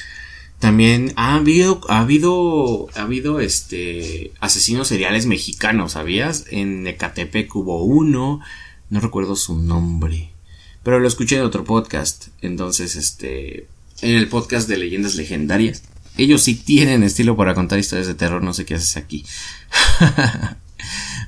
También 0.58 1.12
ha 1.16 1.34
habido, 1.34 1.80
ha 1.88 2.00
habido, 2.00 2.88
ha 2.94 3.02
habido 3.02 3.40
este 3.40 4.32
asesinos 4.40 4.88
seriales 4.88 5.26
mexicanos, 5.26 5.92
¿sabías? 5.92 6.46
En 6.50 6.86
Ecatepec 6.86 7.54
hubo 7.54 7.84
uno, 7.84 8.40
no 8.88 9.00
recuerdo 9.00 9.36
su 9.36 9.58
nombre, 9.58 10.30
pero 10.82 10.98
lo 10.98 11.08
escuché 11.08 11.36
en 11.36 11.42
otro 11.42 11.64
podcast. 11.64 12.28
Entonces, 12.40 12.96
este, 12.96 13.66
en 14.00 14.14
el 14.14 14.28
podcast 14.28 14.66
de 14.66 14.78
leyendas 14.78 15.16
legendarias 15.16 15.82
ellos 16.16 16.42
sí 16.42 16.54
tienen 16.54 17.02
estilo 17.02 17.36
para 17.36 17.54
contar 17.54 17.78
historias 17.78 18.06
de 18.06 18.14
terror, 18.14 18.42
no 18.42 18.54
sé 18.54 18.64
qué 18.64 18.74
haces 18.74 18.96
aquí. 18.96 19.24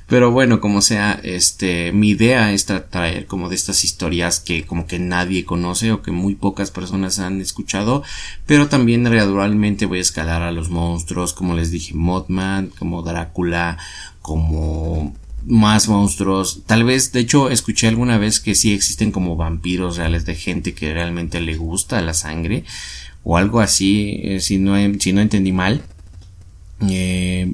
Pero 0.09 0.31
bueno, 0.31 0.59
como 0.59 0.81
sea, 0.81 1.19
este, 1.23 1.91
mi 1.91 2.09
idea 2.09 2.51
es 2.51 2.65
traer 2.65 3.27
como 3.27 3.47
de 3.47 3.55
estas 3.55 3.83
historias 3.83 4.39
que 4.39 4.65
como 4.65 4.87
que 4.87 4.97
nadie 4.97 5.45
conoce 5.45 5.91
o 5.91 6.01
que 6.01 6.11
muy 6.11 6.33
pocas 6.33 6.71
personas 6.71 7.19
han 7.19 7.39
escuchado, 7.41 8.01
pero 8.47 8.67
también 8.69 9.03
gradualmente 9.03 9.85
voy 9.85 9.99
a 9.99 10.01
escalar 10.01 10.41
a 10.41 10.51
los 10.51 10.69
monstruos, 10.71 11.33
como 11.33 11.55
les 11.55 11.69
dije, 11.69 11.93
Mothman, 11.93 12.71
como 12.79 13.03
Drácula, 13.03 13.77
como 14.23 15.13
más 15.45 15.87
monstruos. 15.87 16.63
Tal 16.65 16.83
vez, 16.83 17.11
de 17.11 17.19
hecho, 17.19 17.51
escuché 17.51 17.87
alguna 17.87 18.17
vez 18.17 18.39
que 18.39 18.55
sí 18.55 18.73
existen 18.73 19.11
como 19.11 19.35
vampiros 19.35 19.97
reales 19.97 20.25
de 20.25 20.33
gente 20.33 20.73
que 20.73 20.91
realmente 20.91 21.39
le 21.39 21.55
gusta 21.55 22.01
la 22.01 22.15
sangre 22.15 22.63
o 23.23 23.37
algo 23.37 23.59
así, 23.59 24.19
eh, 24.23 24.39
si, 24.39 24.57
no, 24.57 24.75
si 24.99 25.13
no 25.13 25.21
entendí 25.21 25.51
mal. 25.51 25.83
Eh, 26.89 27.53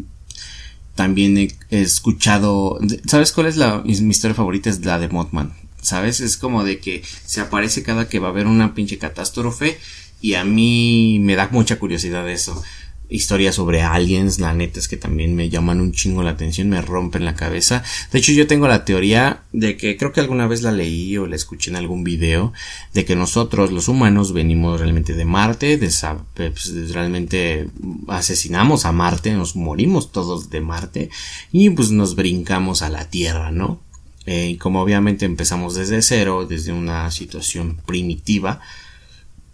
también 0.95 1.38
he, 1.38 1.50
escuchado, 1.69 2.79
¿sabes 3.05 3.31
cuál 3.31 3.48
es 3.48 3.57
la, 3.57 3.84
mi 3.84 4.12
historia 4.12 4.36
favorita? 4.36 4.69
Es 4.69 4.86
la 4.86 4.98
de 4.98 5.10
Mothman, 5.10 5.53
¿sabes? 5.81 6.22
Es 6.22 6.38
como 6.38 6.63
de 6.63 6.79
que 6.79 7.03
se 7.25 7.41
aparece 7.41 7.84
cada 7.84 8.07
que 8.07 8.19
va 8.19 8.27
a 8.29 8.31
haber 8.31 8.48
una 8.48 8.74
pinche 8.74 8.98
catástrofe 8.98 9.77
y 10.22 10.36
a 10.36 10.45
mí 10.45 11.19
me 11.22 11.36
da 11.36 11.50
mucha 11.51 11.77
curiosidad 11.77 12.29
eso 12.29 12.63
historias 13.09 13.55
sobre 13.55 13.81
aliens, 13.81 14.39
la 14.39 14.53
neta 14.53 14.79
es 14.79 14.88
que 14.88 14.97
también 14.97 15.35
me 15.35 15.50
llaman 15.50 15.81
un 15.81 15.91
chingo 15.91 16.24
la 16.24 16.31
atención, 16.31 16.69
me 16.69 16.81
rompen 16.81 17.25
la 17.25 17.35
cabeza. 17.35 17.83
De 18.12 18.19
hecho, 18.19 18.31
yo 18.31 18.47
tengo 18.47 18.67
la 18.67 18.85
teoría 18.85 19.43
de 19.51 19.77
que 19.77 19.97
creo 19.97 20.12
que 20.12 20.19
alguna 20.19 20.47
vez 20.47 20.62
la 20.62 20.71
leí 20.71 21.17
o 21.17 21.27
la 21.27 21.35
escuché 21.35 21.69
en 21.69 21.77
algún 21.77 22.03
video, 22.03 22.53
de 22.93 23.05
que 23.05 23.15
nosotros, 23.15 23.71
los 23.71 23.88
humanos, 23.88 24.33
venimos 24.33 24.79
realmente 24.79 25.13
de 25.13 25.25
Marte, 25.25 25.77
pues, 25.77 26.91
realmente 26.91 27.67
asesinamos 28.07 28.85
a 28.85 28.91
Marte, 28.91 29.33
nos 29.33 29.55
morimos 29.55 30.12
todos 30.12 30.50
de 30.50 30.62
Marte 30.62 31.09
y 31.51 31.69
pues 31.69 31.91
nos 31.91 32.15
brincamos 32.15 32.81
a 32.81 32.89
la 32.89 33.09
Tierra, 33.09 33.51
¿no? 33.51 33.81
Eh, 34.25 34.50
y 34.50 34.57
como 34.57 34.81
obviamente 34.81 35.25
empezamos 35.25 35.75
desde 35.75 36.01
cero, 36.01 36.47
desde 36.50 36.71
una 36.71 37.12
situación 37.12 37.77
primitiva, 37.85 38.59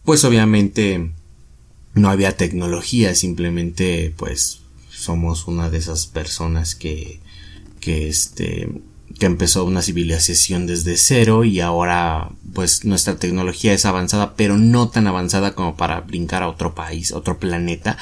pues 0.04 0.24
obviamente 0.24 1.12
no 1.94 2.10
había 2.10 2.38
tecnología, 2.38 3.16
simplemente 3.16 4.14
pues 4.18 4.62
somos 4.90 5.48
una 5.48 5.70
de 5.70 5.78
esas 5.78 6.08
personas 6.08 6.76
que, 6.76 7.20
que 7.80 8.08
este, 8.08 8.70
que 9.20 9.26
empezó 9.26 9.66
una 9.66 9.82
civilización 9.82 10.68
desde 10.68 10.98
cero 10.98 11.44
y 11.44 11.60
ahora 11.60 12.32
pues 12.54 12.86
nuestra 12.86 13.18
tecnología 13.18 13.74
es 13.74 13.86
avanzada, 13.86 14.36
pero 14.36 14.58
no 14.58 14.90
tan 14.90 15.08
avanzada 15.08 15.54
como 15.54 15.76
para 15.76 16.02
brincar 16.02 16.44
a 16.44 16.50
otro 16.50 16.76
país, 16.76 17.12
otro 17.12 17.40
planeta. 17.40 17.98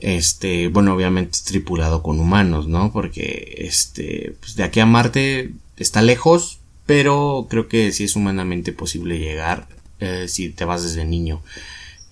Este, 0.00 0.68
bueno, 0.68 0.94
obviamente 0.94 1.38
tripulado 1.44 2.02
con 2.02 2.20
humanos, 2.20 2.68
¿no? 2.68 2.92
Porque 2.92 3.54
este, 3.58 4.34
pues 4.40 4.56
de 4.56 4.64
aquí 4.64 4.80
a 4.80 4.86
Marte 4.86 5.52
está 5.76 6.02
lejos, 6.02 6.60
pero 6.86 7.46
creo 7.50 7.68
que 7.68 7.92
sí 7.92 8.04
es 8.04 8.16
humanamente 8.16 8.72
posible 8.72 9.18
llegar 9.18 9.68
eh, 10.00 10.26
si 10.28 10.48
te 10.48 10.64
vas 10.64 10.82
desde 10.82 11.04
niño. 11.04 11.42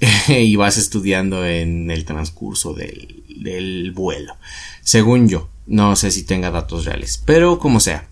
y 0.29 0.57
vas 0.57 0.77
estudiando 0.77 1.45
en 1.45 1.91
el 1.91 2.05
transcurso 2.05 2.75
del, 2.75 3.93
vuelo. 3.93 4.37
Según 4.83 5.29
yo, 5.29 5.49
no 5.67 5.97
sé 5.97 6.11
si 6.11 6.23
tenga 6.23 6.51
datos 6.51 6.85
reales, 6.85 7.23
pero 7.25 7.59
como 7.59 7.81
sea. 7.81 8.09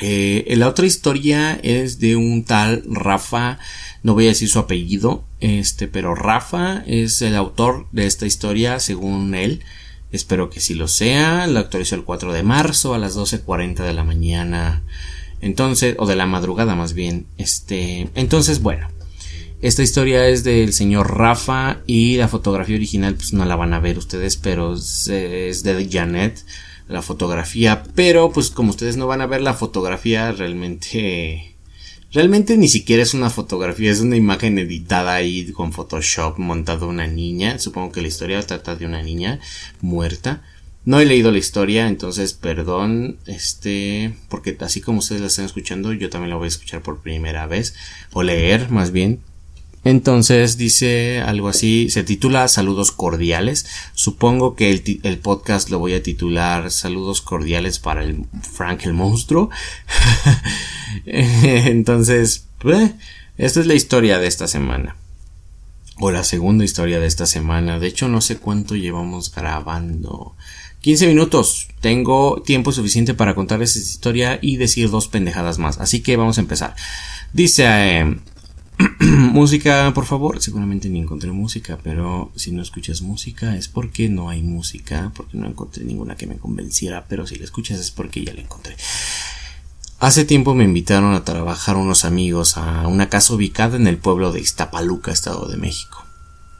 Eh, 0.00 0.54
la 0.56 0.68
otra 0.68 0.86
historia 0.86 1.58
es 1.62 1.98
de 1.98 2.14
un 2.14 2.44
tal 2.44 2.84
Rafa, 2.88 3.58
no 4.04 4.14
voy 4.14 4.26
a 4.26 4.28
decir 4.28 4.48
su 4.48 4.60
apellido, 4.60 5.24
este, 5.40 5.88
pero 5.88 6.14
Rafa 6.14 6.84
es 6.86 7.20
el 7.20 7.34
autor 7.34 7.88
de 7.90 8.06
esta 8.06 8.26
historia 8.26 8.78
según 8.78 9.34
él. 9.34 9.62
Espero 10.10 10.50
que 10.50 10.60
sí 10.60 10.74
lo 10.74 10.88
sea. 10.88 11.46
La 11.46 11.60
actualizó 11.60 11.94
el 11.94 12.04
4 12.04 12.32
de 12.32 12.42
marzo 12.42 12.94
a 12.94 12.98
las 12.98 13.16
12.40 13.16 13.84
de 13.84 13.92
la 13.92 14.04
mañana. 14.04 14.82
Entonces, 15.40 15.96
o 15.98 16.06
de 16.06 16.16
la 16.16 16.26
madrugada 16.26 16.74
más 16.74 16.94
bien. 16.94 17.26
Este, 17.36 18.08
entonces, 18.14 18.62
bueno. 18.62 18.88
Esta 19.60 19.82
historia 19.82 20.28
es 20.28 20.44
del 20.44 20.72
señor 20.72 21.18
Rafa 21.18 21.80
y 21.84 22.16
la 22.16 22.28
fotografía 22.28 22.76
original 22.76 23.16
pues 23.16 23.32
no 23.32 23.44
la 23.44 23.56
van 23.56 23.74
a 23.74 23.80
ver 23.80 23.98
ustedes, 23.98 24.36
pero 24.36 24.74
es, 24.74 25.06
de 25.06 25.88
Janet 25.90 26.44
la 26.86 27.02
fotografía, 27.02 27.82
pero 27.96 28.30
pues 28.30 28.50
como 28.50 28.70
ustedes 28.70 28.96
no 28.96 29.08
van 29.08 29.20
a 29.20 29.26
ver 29.26 29.42
la 29.42 29.54
fotografía 29.54 30.32
realmente 30.32 31.56
Realmente 32.10 32.56
ni 32.56 32.68
siquiera 32.68 33.02
es 33.02 33.12
una 33.12 33.28
fotografía, 33.28 33.90
es 33.90 34.00
una 34.00 34.16
imagen 34.16 34.58
editada 34.58 35.14
ahí 35.14 35.52
con 35.52 35.74
Photoshop 35.74 36.38
montado 36.38 36.88
una 36.88 37.06
niña. 37.06 37.58
Supongo 37.58 37.92
que 37.92 38.00
la 38.00 38.08
historia 38.08 38.40
trata 38.46 38.76
de 38.76 38.86
una 38.86 39.02
niña 39.02 39.40
muerta. 39.82 40.42
No 40.86 41.00
he 41.00 41.04
leído 41.04 41.30
la 41.30 41.36
historia, 41.36 41.86
entonces 41.86 42.32
perdón, 42.32 43.18
este, 43.26 44.14
porque 44.30 44.56
así 44.60 44.80
como 44.80 45.00
ustedes 45.00 45.20
la 45.20 45.26
están 45.26 45.44
escuchando, 45.44 45.92
yo 45.92 46.08
también 46.08 46.30
la 46.30 46.36
voy 46.36 46.46
a 46.46 46.48
escuchar 46.48 46.80
por 46.80 47.02
primera 47.02 47.46
vez, 47.46 47.74
o 48.12 48.22
leer 48.22 48.70
más 48.70 48.90
bien. 48.90 49.20
Entonces 49.84 50.58
dice 50.58 51.20
algo 51.20 51.48
así, 51.48 51.88
se 51.90 52.04
titula 52.04 52.48
Saludos 52.48 52.92
cordiales. 52.92 53.66
Supongo 53.94 54.54
que 54.54 54.70
el, 55.02 55.18
podcast 55.18 55.70
lo 55.70 55.78
voy 55.78 55.94
a 55.94 56.02
titular 56.02 56.70
Saludos 56.70 57.22
cordiales 57.22 57.78
para 57.78 58.02
el 58.02 58.26
Frank 58.42 58.84
el 58.84 58.94
monstruo. 58.94 59.50
Entonces, 61.06 62.46
pues, 62.58 62.92
esta 63.36 63.60
es 63.60 63.66
la 63.66 63.74
historia 63.74 64.18
de 64.18 64.26
esta 64.26 64.48
semana. 64.48 64.96
O 66.00 66.10
la 66.10 66.24
segunda 66.24 66.64
historia 66.64 67.00
de 67.00 67.06
esta 67.06 67.26
semana. 67.26 67.78
De 67.78 67.88
hecho, 67.88 68.08
no 68.08 68.20
sé 68.20 68.36
cuánto 68.36 68.76
llevamos 68.76 69.34
grabando. 69.34 70.36
15 70.80 71.08
minutos. 71.08 71.68
Tengo 71.80 72.42
tiempo 72.44 72.72
suficiente 72.72 73.14
para 73.14 73.34
contar 73.34 73.62
esta 73.62 73.78
historia 73.78 74.38
y 74.40 74.56
decir 74.56 74.90
dos 74.90 75.08
pendejadas 75.08 75.58
más. 75.58 75.78
Así 75.78 76.00
que 76.00 76.16
vamos 76.16 76.38
a 76.38 76.40
empezar. 76.40 76.76
Dice 77.32 77.64
eh, 77.66 78.16
música, 79.00 79.92
por 79.94 80.06
favor. 80.06 80.40
Seguramente 80.40 80.88
ni 80.88 81.00
encontré 81.00 81.32
música, 81.32 81.78
pero 81.82 82.30
si 82.36 82.52
no 82.52 82.62
escuchas 82.62 83.02
música 83.02 83.56
es 83.56 83.68
porque 83.68 84.08
no 84.08 84.30
hay 84.30 84.42
música, 84.42 85.12
porque 85.14 85.36
no 85.36 85.46
encontré 85.46 85.84
ninguna 85.84 86.16
que 86.16 86.26
me 86.26 86.36
convenciera, 86.36 87.06
pero 87.08 87.26
si 87.26 87.36
la 87.36 87.44
escuchas 87.44 87.80
es 87.80 87.90
porque 87.90 88.24
ya 88.24 88.34
la 88.34 88.42
encontré. 88.42 88.76
Hace 89.98 90.24
tiempo 90.24 90.54
me 90.54 90.64
invitaron 90.64 91.14
a 91.14 91.24
trabajar 91.24 91.76
unos 91.76 92.04
amigos 92.04 92.56
a 92.56 92.86
una 92.86 93.08
casa 93.08 93.34
ubicada 93.34 93.76
en 93.76 93.88
el 93.88 93.98
pueblo 93.98 94.30
de 94.30 94.40
Iztapaluca, 94.40 95.10
Estado 95.10 95.48
de 95.48 95.56
México. 95.56 96.04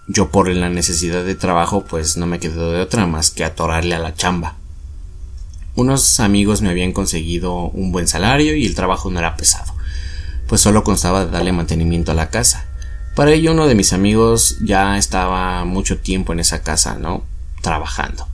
Yo 0.09 0.31
por 0.31 0.49
la 0.49 0.71
necesidad 0.71 1.25
de 1.25 1.37
trabajo 1.37 1.85
pues 1.85 2.17
no 2.17 2.27
me 2.27 2.41
quedó 2.41 2.73
de 2.73 2.81
otra 2.81 3.07
más 3.07 3.31
que 3.31 3.45
atorarle 3.45 3.95
a 3.95 4.01
la 4.01 4.15
chamba. 4.15 4.57
Unos 5.77 6.19
amigos 6.19 6.63
me 6.63 6.71
habían 6.71 6.93
conseguido 6.93 7.69
un 7.69 7.93
buen 7.93 8.09
salario 8.09 8.57
y 8.57 8.67
el 8.67 8.75
trabajo 8.75 9.09
no 9.11 9.21
era 9.21 9.37
pesado 9.37 9.78
pues 10.49 10.61
solo 10.63 10.83
constaba 10.83 11.25
de 11.25 11.31
darle 11.31 11.53
mantenimiento 11.53 12.13
a 12.13 12.15
la 12.17 12.31
casa. 12.31 12.67
Para 13.15 13.33
ello 13.33 13.53
uno 13.53 13.67
de 13.67 13.75
mis 13.75 13.93
amigos 13.93 14.59
ya 14.61 14.97
estaba 14.97 15.65
mucho 15.65 15.99
tiempo 15.99 16.33
en 16.33 16.41
esa 16.41 16.63
casa, 16.63 16.97
¿no? 16.99 17.25
Trabajando. 17.63 18.27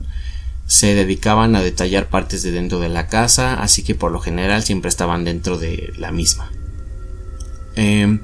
Se 0.67 0.95
dedicaban 0.95 1.55
a 1.55 1.61
detallar 1.61 2.07
partes 2.07 2.41
de 2.41 2.51
dentro 2.51 2.79
de 2.79 2.89
la 2.89 3.07
casa, 3.07 3.55
así 3.55 3.83
que 3.83 3.95
por 3.95 4.11
lo 4.11 4.19
general 4.19 4.63
siempre 4.63 4.89
estaban 4.89 5.23
dentro 5.25 5.57
de 5.57 5.93
la 5.97 6.11
misma. 6.11 6.51
Em, 7.75 8.21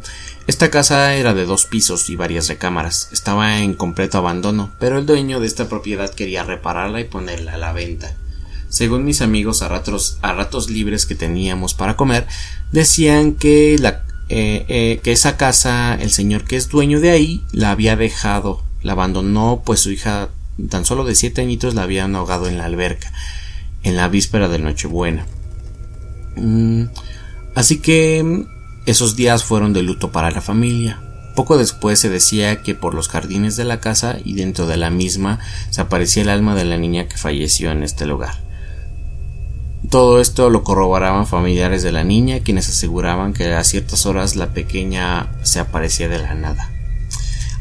esta 0.47 0.71
casa 0.71 1.13
era 1.15 1.33
de 1.33 1.45
dos 1.45 1.65
pisos 1.65 2.09
y 2.09 2.15
varias 2.15 2.47
recámaras. 2.47 3.09
Estaba 3.11 3.59
en 3.59 3.73
completo 3.73 4.17
abandono, 4.17 4.71
pero 4.79 4.97
el 4.97 5.05
dueño 5.05 5.39
de 5.39 5.47
esta 5.47 5.67
propiedad 5.67 6.13
quería 6.13 6.43
repararla 6.43 7.01
y 7.01 7.05
ponerla 7.05 7.55
a 7.55 7.57
la 7.57 7.73
venta. 7.73 8.15
Según 8.71 9.03
mis 9.03 9.21
amigos 9.21 9.61
a 9.61 9.67
ratos, 9.67 10.17
a 10.21 10.31
ratos 10.31 10.69
libres 10.69 11.05
que 11.05 11.13
teníamos 11.13 11.73
para 11.73 11.97
comer, 11.97 12.25
decían 12.71 13.33
que, 13.33 13.75
la, 13.77 14.05
eh, 14.29 14.65
eh, 14.69 15.01
que 15.03 15.11
esa 15.11 15.35
casa, 15.35 15.93
el 15.95 16.09
señor 16.09 16.45
que 16.45 16.55
es 16.55 16.69
dueño 16.69 17.01
de 17.01 17.11
ahí, 17.11 17.43
la 17.51 17.71
había 17.71 17.97
dejado, 17.97 18.63
la 18.81 18.93
abandonó, 18.93 19.61
pues 19.65 19.81
su 19.81 19.91
hija, 19.91 20.29
tan 20.69 20.85
solo 20.85 21.03
de 21.03 21.15
siete 21.15 21.41
añitos, 21.41 21.75
la 21.75 21.83
habían 21.83 22.15
ahogado 22.15 22.47
en 22.47 22.57
la 22.57 22.63
alberca, 22.63 23.11
en 23.83 23.97
la 23.97 24.07
víspera 24.07 24.47
de 24.47 24.59
Nochebuena. 24.59 25.25
Mm, 26.37 26.85
así 27.55 27.79
que 27.79 28.45
esos 28.85 29.17
días 29.17 29.43
fueron 29.43 29.73
de 29.73 29.83
luto 29.83 30.13
para 30.13 30.31
la 30.31 30.39
familia. 30.39 31.01
Poco 31.35 31.57
después 31.57 31.99
se 31.99 32.09
decía 32.09 32.61
que 32.61 32.73
por 32.73 32.93
los 32.93 33.09
jardines 33.09 33.57
de 33.57 33.65
la 33.65 33.81
casa 33.81 34.17
y 34.23 34.35
dentro 34.35 34.65
de 34.65 34.77
la 34.77 34.91
misma 34.91 35.39
se 35.71 35.81
aparecía 35.81 36.23
el 36.23 36.29
alma 36.29 36.55
de 36.55 36.63
la 36.63 36.77
niña 36.77 37.09
que 37.09 37.17
falleció 37.17 37.71
en 37.71 37.83
este 37.83 38.05
lugar. 38.05 38.40
Todo 39.89 40.21
esto 40.21 40.49
lo 40.49 40.63
corroboraban 40.63 41.25
familiares 41.25 41.83
de 41.83 41.91
la 41.91 42.03
niña, 42.03 42.41
quienes 42.41 42.69
aseguraban 42.69 43.33
que 43.33 43.53
a 43.53 43.63
ciertas 43.63 44.05
horas 44.05 44.35
la 44.35 44.53
pequeña 44.53 45.31
se 45.43 45.59
aparecía 45.59 46.07
de 46.07 46.19
la 46.19 46.35
nada. 46.35 46.69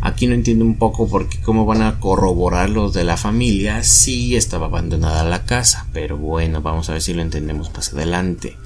Aquí 0.02 0.26
no 0.26 0.34
entiendo 0.34 0.64
un 0.64 0.76
poco 0.76 1.08
por 1.08 1.28
qué 1.28 1.40
cómo 1.40 1.66
van 1.66 1.82
a 1.82 1.98
corroborar 1.98 2.70
los 2.70 2.92
de 2.94 3.04
la 3.04 3.16
familia 3.16 3.82
si 3.82 4.36
estaba 4.36 4.66
abandonada 4.66 5.24
la 5.24 5.44
casa, 5.44 5.86
pero 5.92 6.16
bueno, 6.16 6.62
vamos 6.62 6.88
a 6.88 6.92
ver 6.92 7.02
si 7.02 7.14
lo 7.14 7.22
entendemos 7.22 7.72
más 7.74 7.92
adelante. 7.92 8.56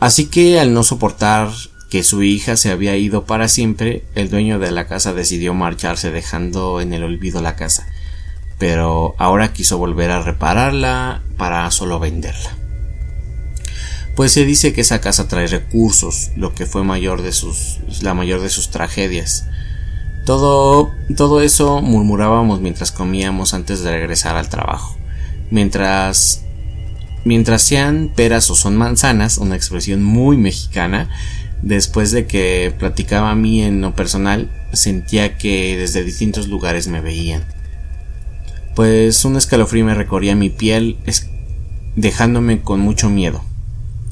Así 0.00 0.26
que 0.26 0.60
al 0.60 0.74
no 0.74 0.82
soportar 0.82 1.50
que 1.90 2.02
su 2.02 2.22
hija 2.22 2.56
se 2.56 2.70
había 2.70 2.96
ido 2.96 3.24
para 3.24 3.48
siempre, 3.48 4.04
el 4.14 4.30
dueño 4.30 4.58
de 4.58 4.70
la 4.70 4.86
casa 4.86 5.14
decidió 5.14 5.54
marcharse 5.54 6.10
dejando 6.10 6.80
en 6.80 6.92
el 6.92 7.04
olvido 7.04 7.40
la 7.40 7.56
casa 7.56 7.86
pero 8.58 9.14
ahora 9.18 9.52
quiso 9.52 9.78
volver 9.78 10.10
a 10.10 10.22
repararla 10.22 11.22
para 11.36 11.70
solo 11.70 12.00
venderla. 12.00 12.56
Pues 14.16 14.32
se 14.32 14.44
dice 14.44 14.72
que 14.72 14.80
esa 14.80 15.00
casa 15.00 15.28
trae 15.28 15.46
recursos, 15.46 16.32
lo 16.34 16.52
que 16.52 16.66
fue 16.66 16.82
mayor 16.82 17.22
de 17.22 17.32
sus, 17.32 17.78
la 18.02 18.14
mayor 18.14 18.40
de 18.40 18.48
sus 18.48 18.70
tragedias. 18.70 19.46
Todo, 20.26 20.92
todo 21.16 21.40
eso 21.40 21.80
murmurábamos 21.80 22.60
mientras 22.60 22.90
comíamos 22.90 23.54
antes 23.54 23.82
de 23.82 23.92
regresar 23.92 24.36
al 24.36 24.48
trabajo. 24.48 24.96
Mientras, 25.50 26.42
mientras 27.24 27.62
sean 27.62 28.12
peras 28.14 28.50
o 28.50 28.56
son 28.56 28.76
manzanas, 28.76 29.38
una 29.38 29.54
expresión 29.54 30.02
muy 30.02 30.36
mexicana, 30.36 31.08
después 31.62 32.10
de 32.10 32.26
que 32.26 32.74
platicaba 32.76 33.30
a 33.30 33.36
mí 33.36 33.62
en 33.62 33.80
lo 33.80 33.94
personal, 33.94 34.50
sentía 34.72 35.38
que 35.38 35.76
desde 35.78 36.02
distintos 36.02 36.48
lugares 36.48 36.88
me 36.88 37.00
veían 37.00 37.44
pues 38.78 39.24
un 39.24 39.36
escalofrío 39.36 39.84
me 39.84 39.94
recorría 39.94 40.36
mi 40.36 40.50
piel, 40.50 40.98
dejándome 41.96 42.60
con 42.60 42.78
mucho 42.78 43.10
miedo. 43.10 43.42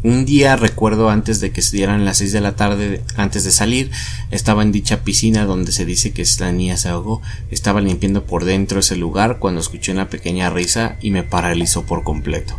Un 0.03 0.25
día 0.25 0.57
recuerdo 0.57 1.09
antes 1.09 1.39
de 1.39 1.53
que 1.53 1.63
se 1.63 1.77
dieran 1.77 2.05
las 2.05 2.19
seis 2.19 2.33
de 2.33 2.41
la 2.41 2.57
tarde, 2.57 3.01
antes 3.15 3.45
de 3.45 3.53
salir, 3.53 3.93
estaba 4.33 4.65
en 4.65 4.73
dicha 4.73 5.05
piscina 5.05 5.45
donde 5.45 5.71
se 5.71 5.85
dice 5.85 6.13
que 6.13 6.25
la 6.41 6.51
niña 6.51 6.77
se 6.79 6.89
ahogó, 6.89 7.23
estaba 7.49 7.81
limpiando 7.81 8.25
por 8.25 8.45
dentro 8.45 8.81
ese 8.81 8.97
lugar 8.97 9.39
cuando 9.39 9.61
escuché 9.61 9.93
una 9.93 10.11
pequeña 10.11 10.51
risa 10.51 10.97
y 11.01 11.13
me 11.13 11.23
paralizó 11.23 11.87
por 11.87 12.03
completo. 12.03 12.57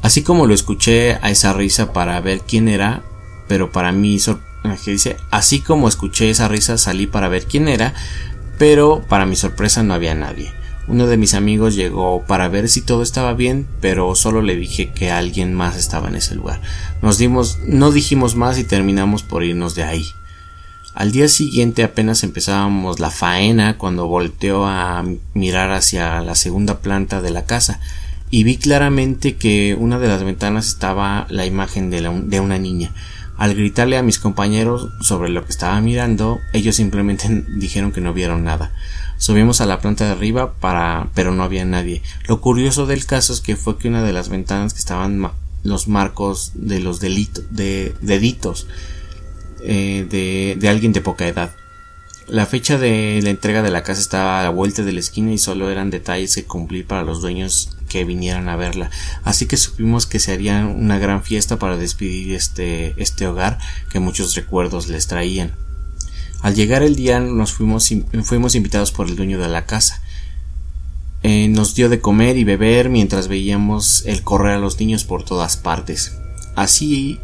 Así 0.00 0.22
como 0.22 0.46
lo 0.46 0.54
escuché 0.54 1.14
a 1.14 1.30
esa 1.30 1.52
risa 1.54 1.92
para 1.92 2.20
ver 2.20 2.42
quién 2.42 2.68
era, 2.68 3.02
pero 3.48 3.72
para 3.72 3.90
mí 3.90 4.16
que 4.84 4.92
dice, 4.92 5.16
así 5.32 5.58
como 5.58 5.88
escuché 5.88 6.30
esa 6.30 6.46
risa 6.46 6.78
salí 6.78 7.08
para 7.08 7.26
ver 7.26 7.46
quién 7.46 7.66
era, 7.66 7.94
pero 8.58 9.04
para 9.08 9.26
mi 9.26 9.36
sorpresa 9.36 9.82
no 9.82 9.94
había 9.94 10.14
nadie. 10.14 10.52
Uno 10.86 11.06
de 11.06 11.16
mis 11.16 11.32
amigos 11.32 11.74
llegó 11.74 12.24
para 12.26 12.48
ver 12.48 12.68
si 12.68 12.82
todo 12.82 13.02
estaba 13.02 13.32
bien, 13.32 13.66
pero 13.80 14.14
solo 14.14 14.42
le 14.42 14.54
dije 14.54 14.90
que 14.90 15.10
alguien 15.10 15.54
más 15.54 15.76
estaba 15.76 16.08
en 16.08 16.16
ese 16.16 16.34
lugar. 16.34 16.60
Nos 17.00 17.16
dimos, 17.16 17.58
no 17.66 17.90
dijimos 17.90 18.36
más 18.36 18.58
y 18.58 18.64
terminamos 18.64 19.22
por 19.22 19.44
irnos 19.44 19.74
de 19.74 19.84
ahí. 19.84 20.06
Al 20.94 21.10
día 21.10 21.26
siguiente 21.28 21.82
apenas 21.82 22.22
empezábamos 22.22 23.00
la 23.00 23.10
faena 23.10 23.78
cuando 23.78 24.06
volteó 24.06 24.66
a 24.66 25.04
mirar 25.32 25.72
hacia 25.72 26.20
la 26.20 26.34
segunda 26.34 26.78
planta 26.78 27.20
de 27.20 27.30
la 27.30 27.46
casa 27.46 27.80
y 28.30 28.44
vi 28.44 28.58
claramente 28.58 29.36
que 29.36 29.76
una 29.78 29.98
de 29.98 30.08
las 30.08 30.22
ventanas 30.22 30.68
estaba 30.68 31.26
la 31.30 31.46
imagen 31.46 31.90
de, 31.90 32.02
de 32.26 32.40
una 32.40 32.58
niña. 32.58 32.92
Al 33.36 33.54
gritarle 33.54 33.96
a 33.96 34.02
mis 34.02 34.18
compañeros 34.18 34.90
sobre 35.00 35.28
lo 35.28 35.44
que 35.44 35.50
estaba 35.50 35.80
mirando, 35.80 36.40
ellos 36.52 36.76
simplemente 36.76 37.28
dijeron 37.56 37.92
que 37.92 38.00
no 38.00 38.12
vieron 38.12 38.44
nada. 38.44 38.72
Subimos 39.18 39.60
a 39.60 39.66
la 39.66 39.80
planta 39.80 40.04
de 40.06 40.12
arriba 40.12 40.54
para 40.54 41.08
pero 41.14 41.32
no 41.32 41.42
había 41.42 41.64
nadie. 41.64 42.02
Lo 42.28 42.40
curioso 42.40 42.86
del 42.86 43.06
caso 43.06 43.32
es 43.32 43.40
que 43.40 43.56
fue 43.56 43.78
que 43.78 43.88
una 43.88 44.02
de 44.02 44.12
las 44.12 44.28
ventanas 44.28 44.74
que 44.74 44.80
estaban 44.80 45.30
los 45.62 45.88
marcos 45.88 46.52
de 46.54 46.80
los 46.80 47.00
de 47.00 47.94
deditos 48.00 48.66
eh, 49.62 50.06
de, 50.10 50.56
de 50.60 50.68
alguien 50.68 50.92
de 50.92 51.00
poca 51.00 51.26
edad. 51.26 51.54
La 52.28 52.46
fecha 52.46 52.78
de 52.78 53.20
la 53.22 53.30
entrega 53.30 53.62
de 53.62 53.70
la 53.70 53.82
casa 53.82 54.00
estaba 54.00 54.40
a 54.40 54.44
la 54.44 54.50
vuelta 54.50 54.82
de 54.82 54.92
la 54.92 55.00
esquina 55.00 55.32
y 55.32 55.38
solo 55.38 55.70
eran 55.70 55.90
detalles 55.90 56.34
que 56.34 56.44
cumplir 56.44 56.86
para 56.86 57.02
los 57.02 57.20
dueños 57.20 57.76
que 57.94 58.04
vinieran 58.04 58.48
a 58.48 58.56
verla. 58.56 58.90
Así 59.22 59.46
que 59.46 59.56
supimos 59.56 60.04
que 60.06 60.18
se 60.18 60.32
haría 60.32 60.66
una 60.66 60.98
gran 60.98 61.22
fiesta 61.22 61.60
para 61.60 61.76
despedir 61.76 62.34
este, 62.34 63.00
este 63.00 63.24
hogar 63.28 63.60
que 63.88 64.00
muchos 64.00 64.34
recuerdos 64.34 64.88
les 64.88 65.06
traían. 65.06 65.54
Al 66.42 66.56
llegar 66.56 66.82
el 66.82 66.96
día 66.96 67.20
nos 67.20 67.52
fuimos, 67.52 67.88
fuimos 68.24 68.56
invitados 68.56 68.90
por 68.90 69.06
el 69.06 69.14
dueño 69.14 69.38
de 69.38 69.46
la 69.46 69.64
casa. 69.64 70.02
Eh, 71.22 71.46
nos 71.46 71.76
dio 71.76 71.88
de 71.88 72.00
comer 72.00 72.36
y 72.36 72.42
beber 72.42 72.88
mientras 72.88 73.28
veíamos 73.28 74.02
el 74.06 74.24
correr 74.24 74.54
a 74.54 74.58
los 74.58 74.80
niños 74.80 75.04
por 75.04 75.24
todas 75.24 75.56
partes. 75.56 76.18
Así, 76.56 77.20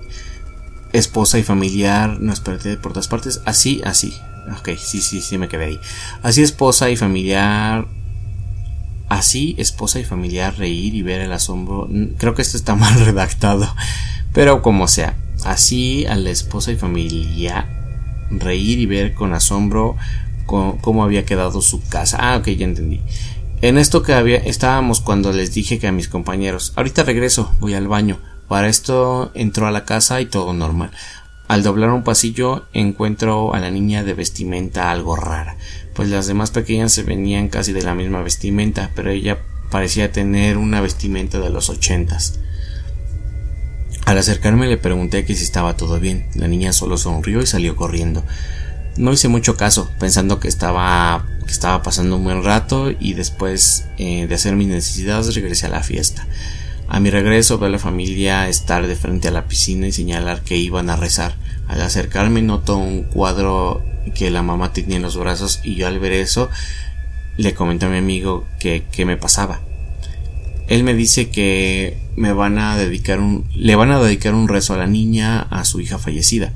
esposa 0.92 1.40
y 1.40 1.42
familiar, 1.42 2.20
nos 2.20 2.34
espérate, 2.34 2.76
por 2.76 2.92
todas 2.92 3.08
partes, 3.08 3.42
así, 3.44 3.80
así, 3.84 4.14
Ok, 4.58 4.70
sí, 4.78 5.00
sí, 5.00 5.20
sí 5.20 5.36
me 5.36 5.48
quedé 5.48 5.64
ahí. 5.64 5.80
Así 6.22 6.42
esposa 6.42 6.90
y 6.90 6.96
familiar 6.96 7.86
así 9.10 9.54
esposa 9.58 10.00
y 10.00 10.04
familiar 10.04 10.56
reír 10.56 10.94
y 10.94 11.02
ver 11.02 11.20
el 11.20 11.32
asombro. 11.32 11.86
Creo 12.16 12.34
que 12.34 12.40
esto 12.40 12.56
está 12.56 12.74
mal 12.76 12.98
redactado, 13.04 13.68
pero 14.32 14.62
como 14.62 14.88
sea, 14.88 15.14
así 15.44 16.06
a 16.06 16.16
la 16.16 16.30
esposa 16.30 16.72
y 16.72 16.76
familia 16.76 17.68
reír 18.30 18.78
y 18.78 18.86
ver 18.86 19.12
con 19.12 19.34
asombro 19.34 19.96
cómo 20.46 21.04
había 21.04 21.26
quedado 21.26 21.60
su 21.60 21.86
casa. 21.88 22.18
Ah, 22.20 22.36
ok, 22.38 22.48
ya 22.48 22.64
entendí. 22.64 23.00
En 23.62 23.76
esto 23.76 24.02
que 24.02 24.14
había, 24.14 24.38
estábamos 24.38 25.00
cuando 25.00 25.32
les 25.32 25.52
dije 25.52 25.78
que 25.78 25.86
a 25.86 25.92
mis 25.92 26.08
compañeros, 26.08 26.72
ahorita 26.76 27.02
regreso, 27.02 27.52
voy 27.60 27.74
al 27.74 27.88
baño. 27.88 28.18
Para 28.48 28.68
esto 28.68 29.30
entró 29.34 29.66
a 29.66 29.70
la 29.70 29.84
casa 29.84 30.20
y 30.20 30.26
todo 30.26 30.52
normal. 30.52 30.90
Al 31.50 31.64
doblar 31.64 31.90
un 31.90 32.04
pasillo 32.04 32.66
encuentro 32.72 33.54
a 33.54 33.58
la 33.58 33.72
niña 33.72 34.04
de 34.04 34.14
vestimenta 34.14 34.92
algo 34.92 35.16
rara, 35.16 35.56
pues 35.94 36.08
las 36.08 36.28
demás 36.28 36.52
pequeñas 36.52 36.92
se 36.92 37.02
venían 37.02 37.48
casi 37.48 37.72
de 37.72 37.82
la 37.82 37.92
misma 37.92 38.22
vestimenta, 38.22 38.92
pero 38.94 39.10
ella 39.10 39.40
parecía 39.68 40.12
tener 40.12 40.58
una 40.58 40.80
vestimenta 40.80 41.40
de 41.40 41.50
los 41.50 41.68
ochentas. 41.68 42.38
Al 44.06 44.16
acercarme 44.16 44.68
le 44.68 44.76
pregunté 44.76 45.24
que 45.24 45.34
si 45.34 45.42
estaba 45.42 45.76
todo 45.76 45.98
bien. 45.98 46.28
La 46.36 46.46
niña 46.46 46.72
solo 46.72 46.96
sonrió 46.96 47.42
y 47.42 47.48
salió 47.48 47.74
corriendo. 47.74 48.22
No 48.96 49.12
hice 49.12 49.26
mucho 49.26 49.56
caso, 49.56 49.90
pensando 49.98 50.38
que 50.38 50.46
estaba, 50.46 51.26
que 51.44 51.52
estaba 51.52 51.82
pasando 51.82 52.14
un 52.14 52.22
buen 52.22 52.44
rato 52.44 52.92
y 52.92 53.14
después 53.14 53.86
eh, 53.98 54.28
de 54.28 54.34
hacer 54.36 54.54
mis 54.54 54.68
necesidades 54.68 55.34
regresé 55.34 55.66
a 55.66 55.70
la 55.70 55.82
fiesta. 55.82 56.28
A 56.92 56.98
mi 56.98 57.08
regreso 57.08 57.56
veo 57.56 57.68
a 57.68 57.70
la 57.70 57.78
familia 57.78 58.48
estar 58.48 58.84
de 58.88 58.96
frente 58.96 59.28
a 59.28 59.30
la 59.30 59.46
piscina 59.46 59.86
y 59.86 59.92
señalar 59.92 60.42
que 60.42 60.56
iban 60.56 60.90
a 60.90 60.96
rezar. 60.96 61.36
Al 61.68 61.80
acercarme 61.82 62.42
noto 62.42 62.78
un 62.78 63.04
cuadro 63.04 63.80
que 64.16 64.28
la 64.32 64.42
mamá 64.42 64.72
tenía 64.72 64.96
en 64.96 65.02
los 65.02 65.16
brazos 65.16 65.60
y 65.62 65.76
yo 65.76 65.86
al 65.86 66.00
ver 66.00 66.10
eso 66.10 66.50
le 67.36 67.54
comenté 67.54 67.86
a 67.86 67.90
mi 67.90 67.98
amigo 67.98 68.44
que, 68.58 68.82
que 68.90 69.04
me 69.04 69.16
pasaba. 69.16 69.60
Él 70.66 70.82
me 70.82 70.94
dice 70.94 71.30
que 71.30 71.96
me 72.16 72.32
van 72.32 72.58
a 72.58 72.76
dedicar 72.76 73.20
un, 73.20 73.48
le 73.54 73.76
van 73.76 73.92
a 73.92 74.02
dedicar 74.02 74.34
un 74.34 74.48
rezo 74.48 74.74
a 74.74 74.78
la 74.78 74.88
niña, 74.88 75.42
a 75.42 75.64
su 75.64 75.80
hija 75.80 75.96
fallecida. 75.96 76.52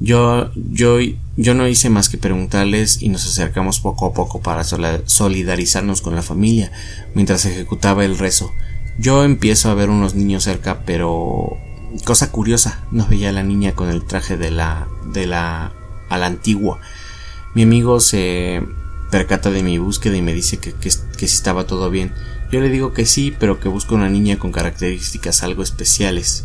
Yo, 0.00 0.50
yo, 0.56 0.98
yo 1.36 1.54
no 1.54 1.68
hice 1.68 1.88
más 1.88 2.08
que 2.08 2.18
preguntarles 2.18 3.00
y 3.00 3.10
nos 3.10 3.24
acercamos 3.26 3.78
poco 3.78 4.06
a 4.06 4.12
poco 4.12 4.42
para 4.42 4.64
solidarizarnos 4.64 6.02
con 6.02 6.16
la 6.16 6.22
familia 6.22 6.72
mientras 7.14 7.46
ejecutaba 7.46 8.04
el 8.04 8.18
rezo. 8.18 8.50
Yo 8.98 9.24
empiezo 9.24 9.70
a 9.70 9.74
ver 9.74 9.90
unos 9.90 10.14
niños 10.14 10.44
cerca, 10.44 10.82
pero 10.84 11.56
cosa 12.04 12.30
curiosa, 12.30 12.84
no 12.90 13.06
veía 13.06 13.30
a 13.30 13.32
la 13.32 13.42
niña 13.42 13.72
con 13.72 13.88
el 13.88 14.04
traje 14.04 14.36
de 14.36 14.50
la 14.50 14.86
de 15.12 15.26
la 15.26 15.72
a 16.08 16.18
la 16.18 16.26
antigua. 16.26 16.78
Mi 17.54 17.62
amigo 17.62 18.00
se 18.00 18.62
percata 19.10 19.50
de 19.50 19.62
mi 19.62 19.78
búsqueda 19.78 20.16
y 20.16 20.22
me 20.22 20.34
dice 20.34 20.58
que, 20.58 20.72
que, 20.72 20.90
que 21.16 21.28
si 21.28 21.36
estaba 21.36 21.66
todo 21.66 21.90
bien. 21.90 22.12
Yo 22.50 22.60
le 22.60 22.68
digo 22.68 22.92
que 22.92 23.06
sí, 23.06 23.34
pero 23.38 23.60
que 23.60 23.68
busco 23.68 23.94
una 23.94 24.08
niña 24.08 24.38
con 24.38 24.52
características 24.52 25.42
algo 25.42 25.62
especiales. 25.62 26.44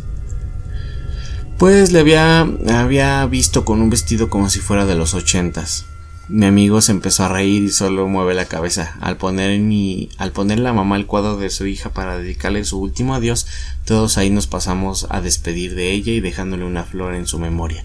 Pues 1.58 1.92
le 1.92 2.00
había, 2.00 2.40
había 2.72 3.26
visto 3.26 3.64
con 3.64 3.82
un 3.82 3.90
vestido 3.90 4.30
como 4.30 4.48
si 4.48 4.60
fuera 4.60 4.86
de 4.86 4.94
los 4.94 5.14
ochentas. 5.14 5.86
Mi 6.30 6.44
amigo 6.44 6.82
se 6.82 6.92
empezó 6.92 7.24
a 7.24 7.28
reír 7.28 7.62
y 7.62 7.70
solo 7.70 8.06
mueve 8.06 8.34
la 8.34 8.44
cabeza. 8.44 8.98
Al 9.00 9.16
poner 9.16 9.58
mi, 9.60 10.10
al 10.18 10.30
poner 10.30 10.58
la 10.58 10.74
mamá 10.74 10.96
el 10.96 11.06
cuadro 11.06 11.38
de 11.38 11.48
su 11.48 11.66
hija 11.66 11.88
para 11.88 12.18
dedicarle 12.18 12.66
su 12.66 12.78
último 12.78 13.14
adiós, 13.14 13.46
todos 13.86 14.18
ahí 14.18 14.28
nos 14.28 14.46
pasamos 14.46 15.06
a 15.08 15.22
despedir 15.22 15.74
de 15.74 15.90
ella 15.92 16.12
y 16.12 16.20
dejándole 16.20 16.66
una 16.66 16.84
flor 16.84 17.14
en 17.14 17.26
su 17.26 17.38
memoria. 17.38 17.82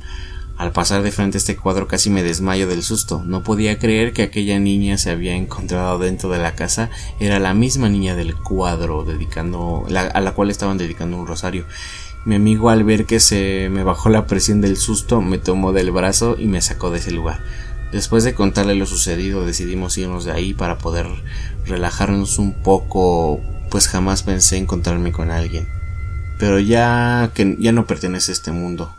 Al 0.57 0.73
pasar 0.73 1.03
de 1.03 1.13
frente 1.13 1.37
a 1.37 1.39
este 1.39 1.55
cuadro 1.55 1.87
casi 1.87 2.09
me 2.09 2.21
desmayo 2.21 2.67
del 2.67 2.83
susto. 2.83 3.23
No 3.23 3.43
podía 3.43 3.79
creer 3.79 4.11
que 4.11 4.23
aquella 4.23 4.59
niña 4.59 4.97
se 4.97 5.09
había 5.09 5.35
encontrado 5.35 5.97
dentro 5.97 6.29
de 6.29 6.39
la 6.39 6.53
casa. 6.53 6.89
Era 7.21 7.39
la 7.39 7.53
misma 7.53 7.87
niña 7.87 8.13
del 8.13 8.35
cuadro 8.35 9.05
dedicando, 9.05 9.85
a 9.87 10.19
la 10.19 10.31
cual 10.33 10.49
estaban 10.51 10.77
dedicando 10.77 11.15
un 11.15 11.27
rosario. 11.27 11.65
Mi 12.25 12.35
amigo 12.35 12.69
al 12.69 12.83
ver 12.83 13.05
que 13.05 13.21
se 13.21 13.69
me 13.71 13.83
bajó 13.83 14.09
la 14.09 14.27
presión 14.27 14.59
del 14.59 14.75
susto 14.75 15.21
me 15.21 15.37
tomó 15.37 15.71
del 15.71 15.91
brazo 15.91 16.35
y 16.37 16.47
me 16.47 16.61
sacó 16.61 16.89
de 16.89 16.99
ese 16.99 17.11
lugar. 17.11 17.41
Después 17.93 18.23
de 18.23 18.33
contarle 18.33 18.73
lo 18.73 18.87
sucedido 18.87 19.45
decidimos 19.45 19.99
irnos 19.99 20.25
de 20.25 20.31
ahí 20.31 20.55
para 20.55 20.79
poder 20.79 21.05
relajarnos 21.67 22.39
un 22.39 22.53
poco, 22.53 23.39
pues 23.69 23.87
jamás 23.87 24.23
pensé 24.23 24.57
encontrarme 24.57 25.11
con 25.11 25.29
alguien. 25.29 25.67
Pero 26.39 26.57
ya 26.57 27.29
que 27.35 27.55
ya 27.59 27.71
no 27.71 27.85
pertenece 27.85 28.31
a 28.31 28.33
este 28.33 28.51
mundo. 28.51 28.91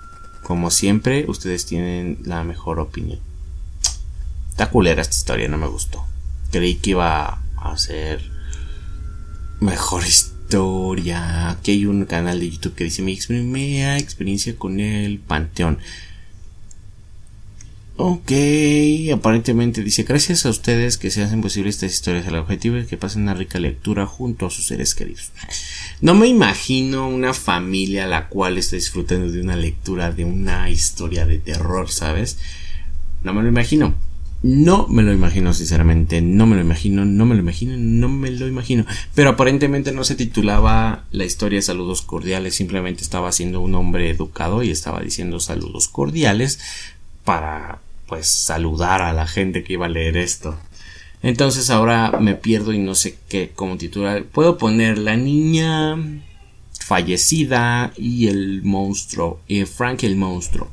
Como 0.45 0.71
siempre, 0.71 1.25
ustedes 1.27 1.67
tienen 1.67 2.19
la 2.25 2.45
mejor 2.45 2.79
opinión. 2.79 3.19
Está 4.51 4.71
culera 4.71 5.03
esta 5.03 5.17
historia, 5.17 5.49
no 5.49 5.59
me 5.59 5.67
gustó. 5.67 6.07
Creí 6.53 6.77
que 6.77 6.91
iba 6.91 7.43
a 7.57 7.77
ser 7.77 8.31
mejor 9.59 10.07
historia. 10.07 11.51
Aquí 11.51 11.73
hay 11.73 11.87
un 11.87 12.05
canal 12.05 12.39
de 12.39 12.49
YouTube 12.49 12.77
que 12.77 12.85
dice 12.85 13.03
mi 13.03 13.17
primera 13.17 13.99
experiencia 13.99 14.55
con 14.55 14.79
el 14.79 15.19
Panteón. 15.19 15.79
Ok, 17.97 18.33
aparentemente 19.13 19.85
dice 19.85 20.03
gracias 20.03 20.45
a 20.47 20.51
ustedes 20.51 20.99
que 20.99 21.13
se 21.13 21.23
hacen 21.23 21.43
posibles 21.43 21.77
estas 21.77 21.93
historias. 21.93 22.27
El 22.27 22.35
objetivo 22.35 22.77
es 22.77 22.89
que 22.89 22.97
pasen 22.97 23.23
una 23.23 23.35
rica 23.35 23.61
lectura 23.61 24.05
junto 24.05 24.47
a 24.47 24.51
sus 24.51 24.67
seres 24.67 24.97
queridos. 24.97 25.31
No 26.01 26.15
me 26.15 26.27
imagino 26.27 27.09
una 27.09 27.35
familia 27.35 28.05
a 28.05 28.09
la 28.09 28.29
cual 28.29 28.59
está 28.59 28.75
disfrutando 28.75 29.31
de 29.31 29.41
una 29.41 29.55
lectura 29.55 30.11
de 30.11 30.25
una 30.25 30.69
historia 30.71 31.25
de 31.25 31.39
terror, 31.39 31.89
¿sabes? 31.89 32.39
No 33.23 33.33
me 33.33 33.43
lo 33.43 33.49
imagino. 33.49 33.95
No 34.43 34.89
me 34.89 35.03
lo 35.03 35.13
imagino, 35.13 35.55
sinceramente. 35.55 36.21
No 36.21 36.47
me 36.47 36.57
lo 36.57 36.63
imagino, 36.63 37.05
no 37.05 37.25
me 37.27 37.37
lo 37.37 37.41
imagino, 37.41 37.77
no 37.79 38.09
me 38.09 38.31
lo 38.33 38.49
imagino. 38.49 38.85
Pero 39.15 39.31
aparentemente 39.31 39.93
no 39.93 40.03
se 40.03 40.17
titulaba 40.17 41.05
la 41.13 41.25
historia 41.25 41.63
Saludos 41.63 42.03
Cordiales. 42.03 42.57
Simplemente 42.57 43.03
estaba 43.03 43.31
siendo 43.31 43.61
un 43.61 43.75
hombre 43.77 44.11
educado 44.11 44.65
y 44.65 44.71
estaba 44.71 45.01
diciendo 45.01 45.39
saludos 45.39 45.89
cordiales 45.89 46.59
para 47.25 47.81
pues 48.15 48.29
saludar 48.29 49.03
a 49.03 49.13
la 49.13 49.27
gente 49.27 49.65
que 49.65 49.73
iba 49.73 49.87
a 49.87 49.89
leer 49.89 50.17
esto. 50.17 50.57
Entonces 51.21 51.69
ahora 51.69 52.13
me 52.21 52.37
pierdo 52.37 52.73
y 52.73 52.79
no 52.79 52.95
sé 52.95 53.19
qué 53.29 53.51
como 53.53 53.77
titular. 53.77 54.23
Puedo 54.23 54.57
poner 54.57 54.99
la 54.99 55.17
niña 55.17 55.97
fallecida 56.79 57.93
y 57.97 58.29
el 58.29 58.63
monstruo. 58.63 59.41
y 59.49 59.65
Frank 59.65 60.05
el 60.05 60.15
monstruo. 60.15 60.71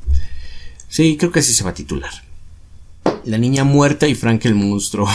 Sí, 0.88 1.16
creo 1.16 1.32
que 1.32 1.40
así 1.40 1.52
se 1.52 1.64
va 1.64 1.70
a 1.70 1.74
titular. 1.74 2.12
La 3.24 3.38
niña 3.38 3.64
muerta 3.64 4.06
y 4.06 4.14
Frank 4.14 4.44
el 4.44 4.54
monstruo. 4.54 5.08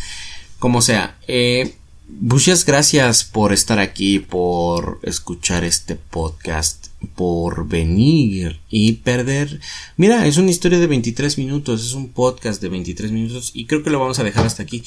como 0.60 0.80
sea. 0.80 1.16
Eh, 1.26 1.74
muchas 2.20 2.64
gracias 2.64 3.24
por 3.24 3.52
estar 3.52 3.80
aquí, 3.80 4.20
por 4.20 5.00
escuchar 5.02 5.64
este 5.64 5.96
podcast 5.96 6.93
por 7.06 7.68
venir 7.68 8.60
y 8.70 8.92
perder. 8.94 9.60
Mira, 9.96 10.26
es 10.26 10.36
una 10.36 10.50
historia 10.50 10.78
de 10.78 10.86
23 10.86 11.38
minutos, 11.38 11.84
es 11.84 11.94
un 11.94 12.08
podcast 12.08 12.60
de 12.60 12.68
23 12.68 13.12
minutos 13.12 13.50
y 13.54 13.66
creo 13.66 13.82
que 13.82 13.90
lo 13.90 14.00
vamos 14.00 14.18
a 14.18 14.24
dejar 14.24 14.46
hasta 14.46 14.62
aquí. 14.62 14.82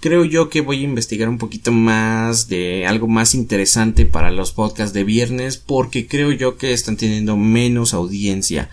Creo 0.00 0.24
yo 0.24 0.48
que 0.48 0.60
voy 0.60 0.80
a 0.80 0.84
investigar 0.84 1.28
un 1.28 1.38
poquito 1.38 1.72
más 1.72 2.48
de 2.48 2.86
algo 2.86 3.08
más 3.08 3.34
interesante 3.34 4.06
para 4.06 4.30
los 4.30 4.52
podcasts 4.52 4.94
de 4.94 5.02
viernes 5.02 5.56
porque 5.56 6.06
creo 6.06 6.30
yo 6.30 6.56
que 6.56 6.72
están 6.72 6.96
teniendo 6.96 7.36
menos 7.36 7.94
audiencia. 7.94 8.70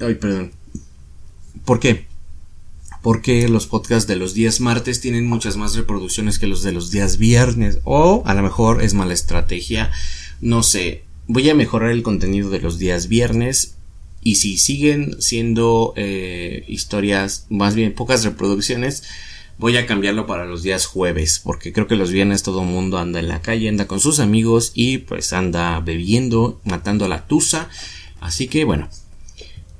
Ay, 0.00 0.14
perdón. 0.14 0.52
¿Por 1.66 1.80
qué? 1.80 2.06
Porque 3.02 3.46
los 3.48 3.66
podcasts 3.66 4.08
de 4.08 4.16
los 4.16 4.32
días 4.32 4.60
martes 4.60 5.02
tienen 5.02 5.26
muchas 5.26 5.58
más 5.58 5.74
reproducciones 5.74 6.38
que 6.38 6.46
los 6.46 6.62
de 6.62 6.72
los 6.72 6.90
días 6.90 7.18
viernes. 7.18 7.80
O 7.84 8.22
a 8.24 8.32
lo 8.32 8.42
mejor 8.42 8.82
es 8.82 8.94
mala 8.94 9.12
estrategia. 9.12 9.92
No 10.40 10.62
sé 10.62 11.04
voy 11.28 11.48
a 11.48 11.54
mejorar 11.54 11.90
el 11.90 12.02
contenido 12.02 12.50
de 12.50 12.60
los 12.60 12.78
días 12.78 13.06
viernes 13.06 13.76
y 14.22 14.36
si 14.36 14.56
siguen 14.56 15.20
siendo 15.22 15.92
eh, 15.96 16.64
historias 16.66 17.46
más 17.50 17.74
bien 17.76 17.94
pocas 17.94 18.24
reproducciones 18.24 19.04
voy 19.58 19.76
a 19.76 19.86
cambiarlo 19.86 20.26
para 20.26 20.46
los 20.46 20.62
días 20.62 20.86
jueves 20.86 21.40
porque 21.44 21.72
creo 21.72 21.86
que 21.86 21.96
los 21.96 22.10
viernes 22.10 22.42
todo 22.42 22.62
el 22.62 22.68
mundo 22.68 22.98
anda 22.98 23.20
en 23.20 23.28
la 23.28 23.42
calle 23.42 23.68
anda 23.68 23.86
con 23.86 24.00
sus 24.00 24.18
amigos 24.18 24.72
y 24.74 24.98
pues 24.98 25.32
anda 25.32 25.78
bebiendo 25.80 26.60
matando 26.64 27.04
a 27.04 27.08
la 27.08 27.26
tusa. 27.26 27.68
Así 28.20 28.48
que 28.48 28.64
bueno 28.64 28.88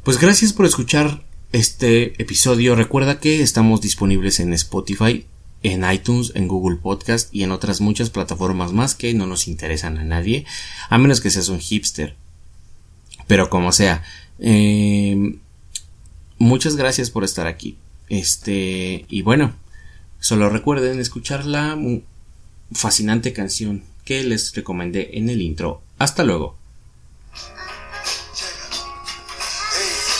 pues 0.04 0.18
gracias 0.18 0.52
por 0.52 0.66
escuchar 0.66 1.22
este 1.52 2.20
episodio. 2.20 2.74
Recuerda 2.74 3.20
que 3.20 3.42
estamos 3.42 3.80
disponibles 3.80 4.38
en 4.40 4.52
Spotify 4.52 5.26
en 5.62 5.90
iTunes, 5.90 6.32
en 6.34 6.48
Google 6.48 6.76
Podcast 6.76 7.34
y 7.34 7.42
en 7.42 7.50
otras 7.50 7.80
muchas 7.80 8.10
plataformas 8.10 8.72
más 8.72 8.94
que 8.94 9.14
no 9.14 9.26
nos 9.26 9.48
interesan 9.48 9.98
a 9.98 10.04
nadie, 10.04 10.46
a 10.88 10.98
menos 10.98 11.20
que 11.20 11.30
seas 11.30 11.48
un 11.48 11.60
hipster. 11.60 12.16
Pero 13.26 13.50
como 13.50 13.72
sea, 13.72 14.04
em, 14.38 15.38
muchas 16.38 16.76
gracias 16.76 17.10
por 17.10 17.24
estar 17.24 17.46
aquí. 17.46 17.76
Este, 18.08 19.04
y 19.08 19.22
bueno, 19.22 19.54
solo 20.20 20.48
recuerden 20.48 21.00
escuchar 21.00 21.44
la 21.44 21.78
fascinante 22.72 23.32
canción 23.32 23.84
que 24.04 24.22
les 24.24 24.54
recomendé 24.54 25.18
en 25.18 25.28
el 25.28 25.42
intro. 25.42 25.82
Hasta 25.98 26.24
luego. 26.24 26.56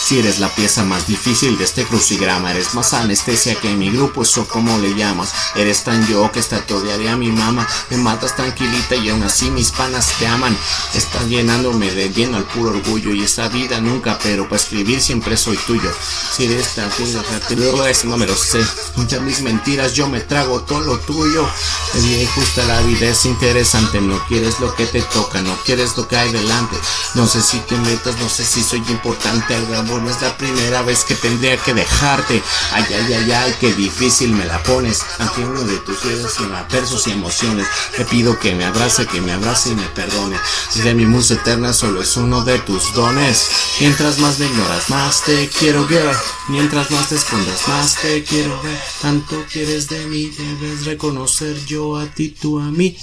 Si 0.08 0.18
eres 0.18 0.38
la 0.38 0.48
pieza 0.48 0.84
más 0.84 1.06
difícil 1.06 1.58
de 1.58 1.64
este 1.64 1.84
crucigrama, 1.84 2.52
eres 2.52 2.72
más 2.72 2.94
anestesia 2.94 3.54
que 3.56 3.68
mi 3.74 3.90
grupo, 3.90 4.22
eso 4.22 4.48
como 4.48 4.78
le 4.78 4.94
llaman. 4.94 5.28
Eres 5.54 5.84
tan 5.84 6.08
yo 6.08 6.32
que 6.32 6.40
estatuaría 6.40 7.12
a 7.12 7.16
mi 7.18 7.30
mamá. 7.30 7.68
Me 7.90 7.98
matas 7.98 8.34
tranquilita 8.34 8.94
y 8.94 9.10
aún 9.10 9.22
así 9.22 9.50
mis 9.50 9.70
panas 9.70 10.14
te 10.18 10.26
aman. 10.26 10.56
Estás 10.94 11.26
llenándome 11.26 11.90
de 11.90 12.08
lleno 12.08 12.38
al 12.38 12.44
puro 12.44 12.70
orgullo 12.70 13.12
y 13.12 13.24
esa 13.24 13.50
vida 13.50 13.82
nunca, 13.82 14.18
pero 14.22 14.44
para 14.44 14.56
escribir 14.56 15.02
siempre 15.02 15.36
soy 15.36 15.58
tuyo. 15.58 15.92
Si 16.34 16.46
eres 16.46 16.74
tan 16.74 16.88
eso 16.88 18.08
no 18.08 18.16
me 18.16 18.26
lo 18.26 18.34
sé. 18.34 18.64
Muchas 18.96 19.20
mis 19.20 19.42
mentiras 19.42 19.92
yo 19.92 20.08
me 20.08 20.20
trago 20.20 20.62
todo 20.62 20.80
lo 20.80 20.98
tuyo. 21.00 21.46
Es 21.94 22.02
bien 22.02 22.26
justa 22.28 22.64
la 22.64 22.80
vida, 22.80 23.08
es 23.08 23.26
interesante. 23.26 24.00
No 24.00 24.18
quieres 24.26 24.58
lo 24.58 24.74
que 24.74 24.86
te 24.86 25.02
toca, 25.02 25.42
no 25.42 25.54
quieres 25.66 25.98
lo 25.98 26.08
que 26.08 26.16
hay 26.16 26.32
delante. 26.32 26.78
No 27.14 27.26
sé 27.26 27.42
si 27.42 27.58
te 27.58 27.76
metas, 27.76 28.16
no 28.20 28.28
sé 28.30 28.46
si 28.46 28.62
soy 28.62 28.82
importante. 28.88 29.54
El 29.54 29.66
no 30.00 30.11
es 30.11 30.20
la 30.20 30.37
primera 30.37 30.82
vez 30.82 31.04
que 31.04 31.14
tendría 31.14 31.56
que 31.56 31.74
dejarte. 31.74 32.42
Ay, 32.72 32.84
ay, 32.88 33.12
ay, 33.12 33.32
ay, 33.32 33.54
qué 33.61 33.72
difícil 33.74 34.32
me 34.32 34.44
la 34.44 34.62
pones. 34.62 35.04
Ante 35.18 35.44
uno 35.44 35.62
de 35.62 35.78
tus 35.78 36.02
dedos 36.02 36.34
y 36.40 36.72
versos 36.72 37.06
y 37.06 37.12
emociones. 37.12 37.66
Te 37.96 38.04
pido 38.04 38.38
que 38.38 38.54
me 38.54 38.64
abrace, 38.64 39.06
que 39.06 39.20
me 39.20 39.32
abrace 39.32 39.70
y 39.70 39.74
me 39.74 39.87
perdone. 39.88 40.37
Si 40.70 40.80
de 40.80 40.94
mi 40.94 41.06
musa 41.06 41.34
eterna 41.34 41.72
solo 41.72 42.02
es 42.02 42.16
uno 42.16 42.44
de 42.44 42.58
tus 42.61 42.92
dones. 42.94 43.50
Mientras 43.80 44.18
más 44.18 44.38
me 44.38 44.46
ignoras, 44.46 44.90
más 44.90 45.22
te 45.24 45.48
quiero 45.48 45.87
ver. 45.87 46.14
Mientras 46.48 46.90
más 46.90 47.08
te 47.08 47.16
escondas, 47.16 47.68
más 47.68 47.96
te 47.96 48.24
quiero 48.24 48.61
ver. 48.62 48.78
Tanto 49.00 49.44
quieres 49.50 49.88
de 49.88 50.06
mí, 50.06 50.30
debes 50.30 50.84
reconocer 50.84 51.64
yo 51.66 51.96
a 51.96 52.06
ti, 52.06 52.30
tú 52.30 52.58
a 52.58 52.64
mí. 52.64 52.96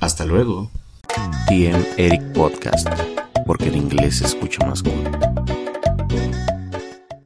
Hasta 0.00 0.24
luego. 0.24 0.70
TM 1.48 1.84
Eric 1.96 2.32
Podcast, 2.32 2.88
porque 3.46 3.68
en 3.68 3.76
inglés 3.76 4.18
se 4.18 4.26
escucha 4.26 4.64
más 4.66 4.82
cool. 4.82 5.57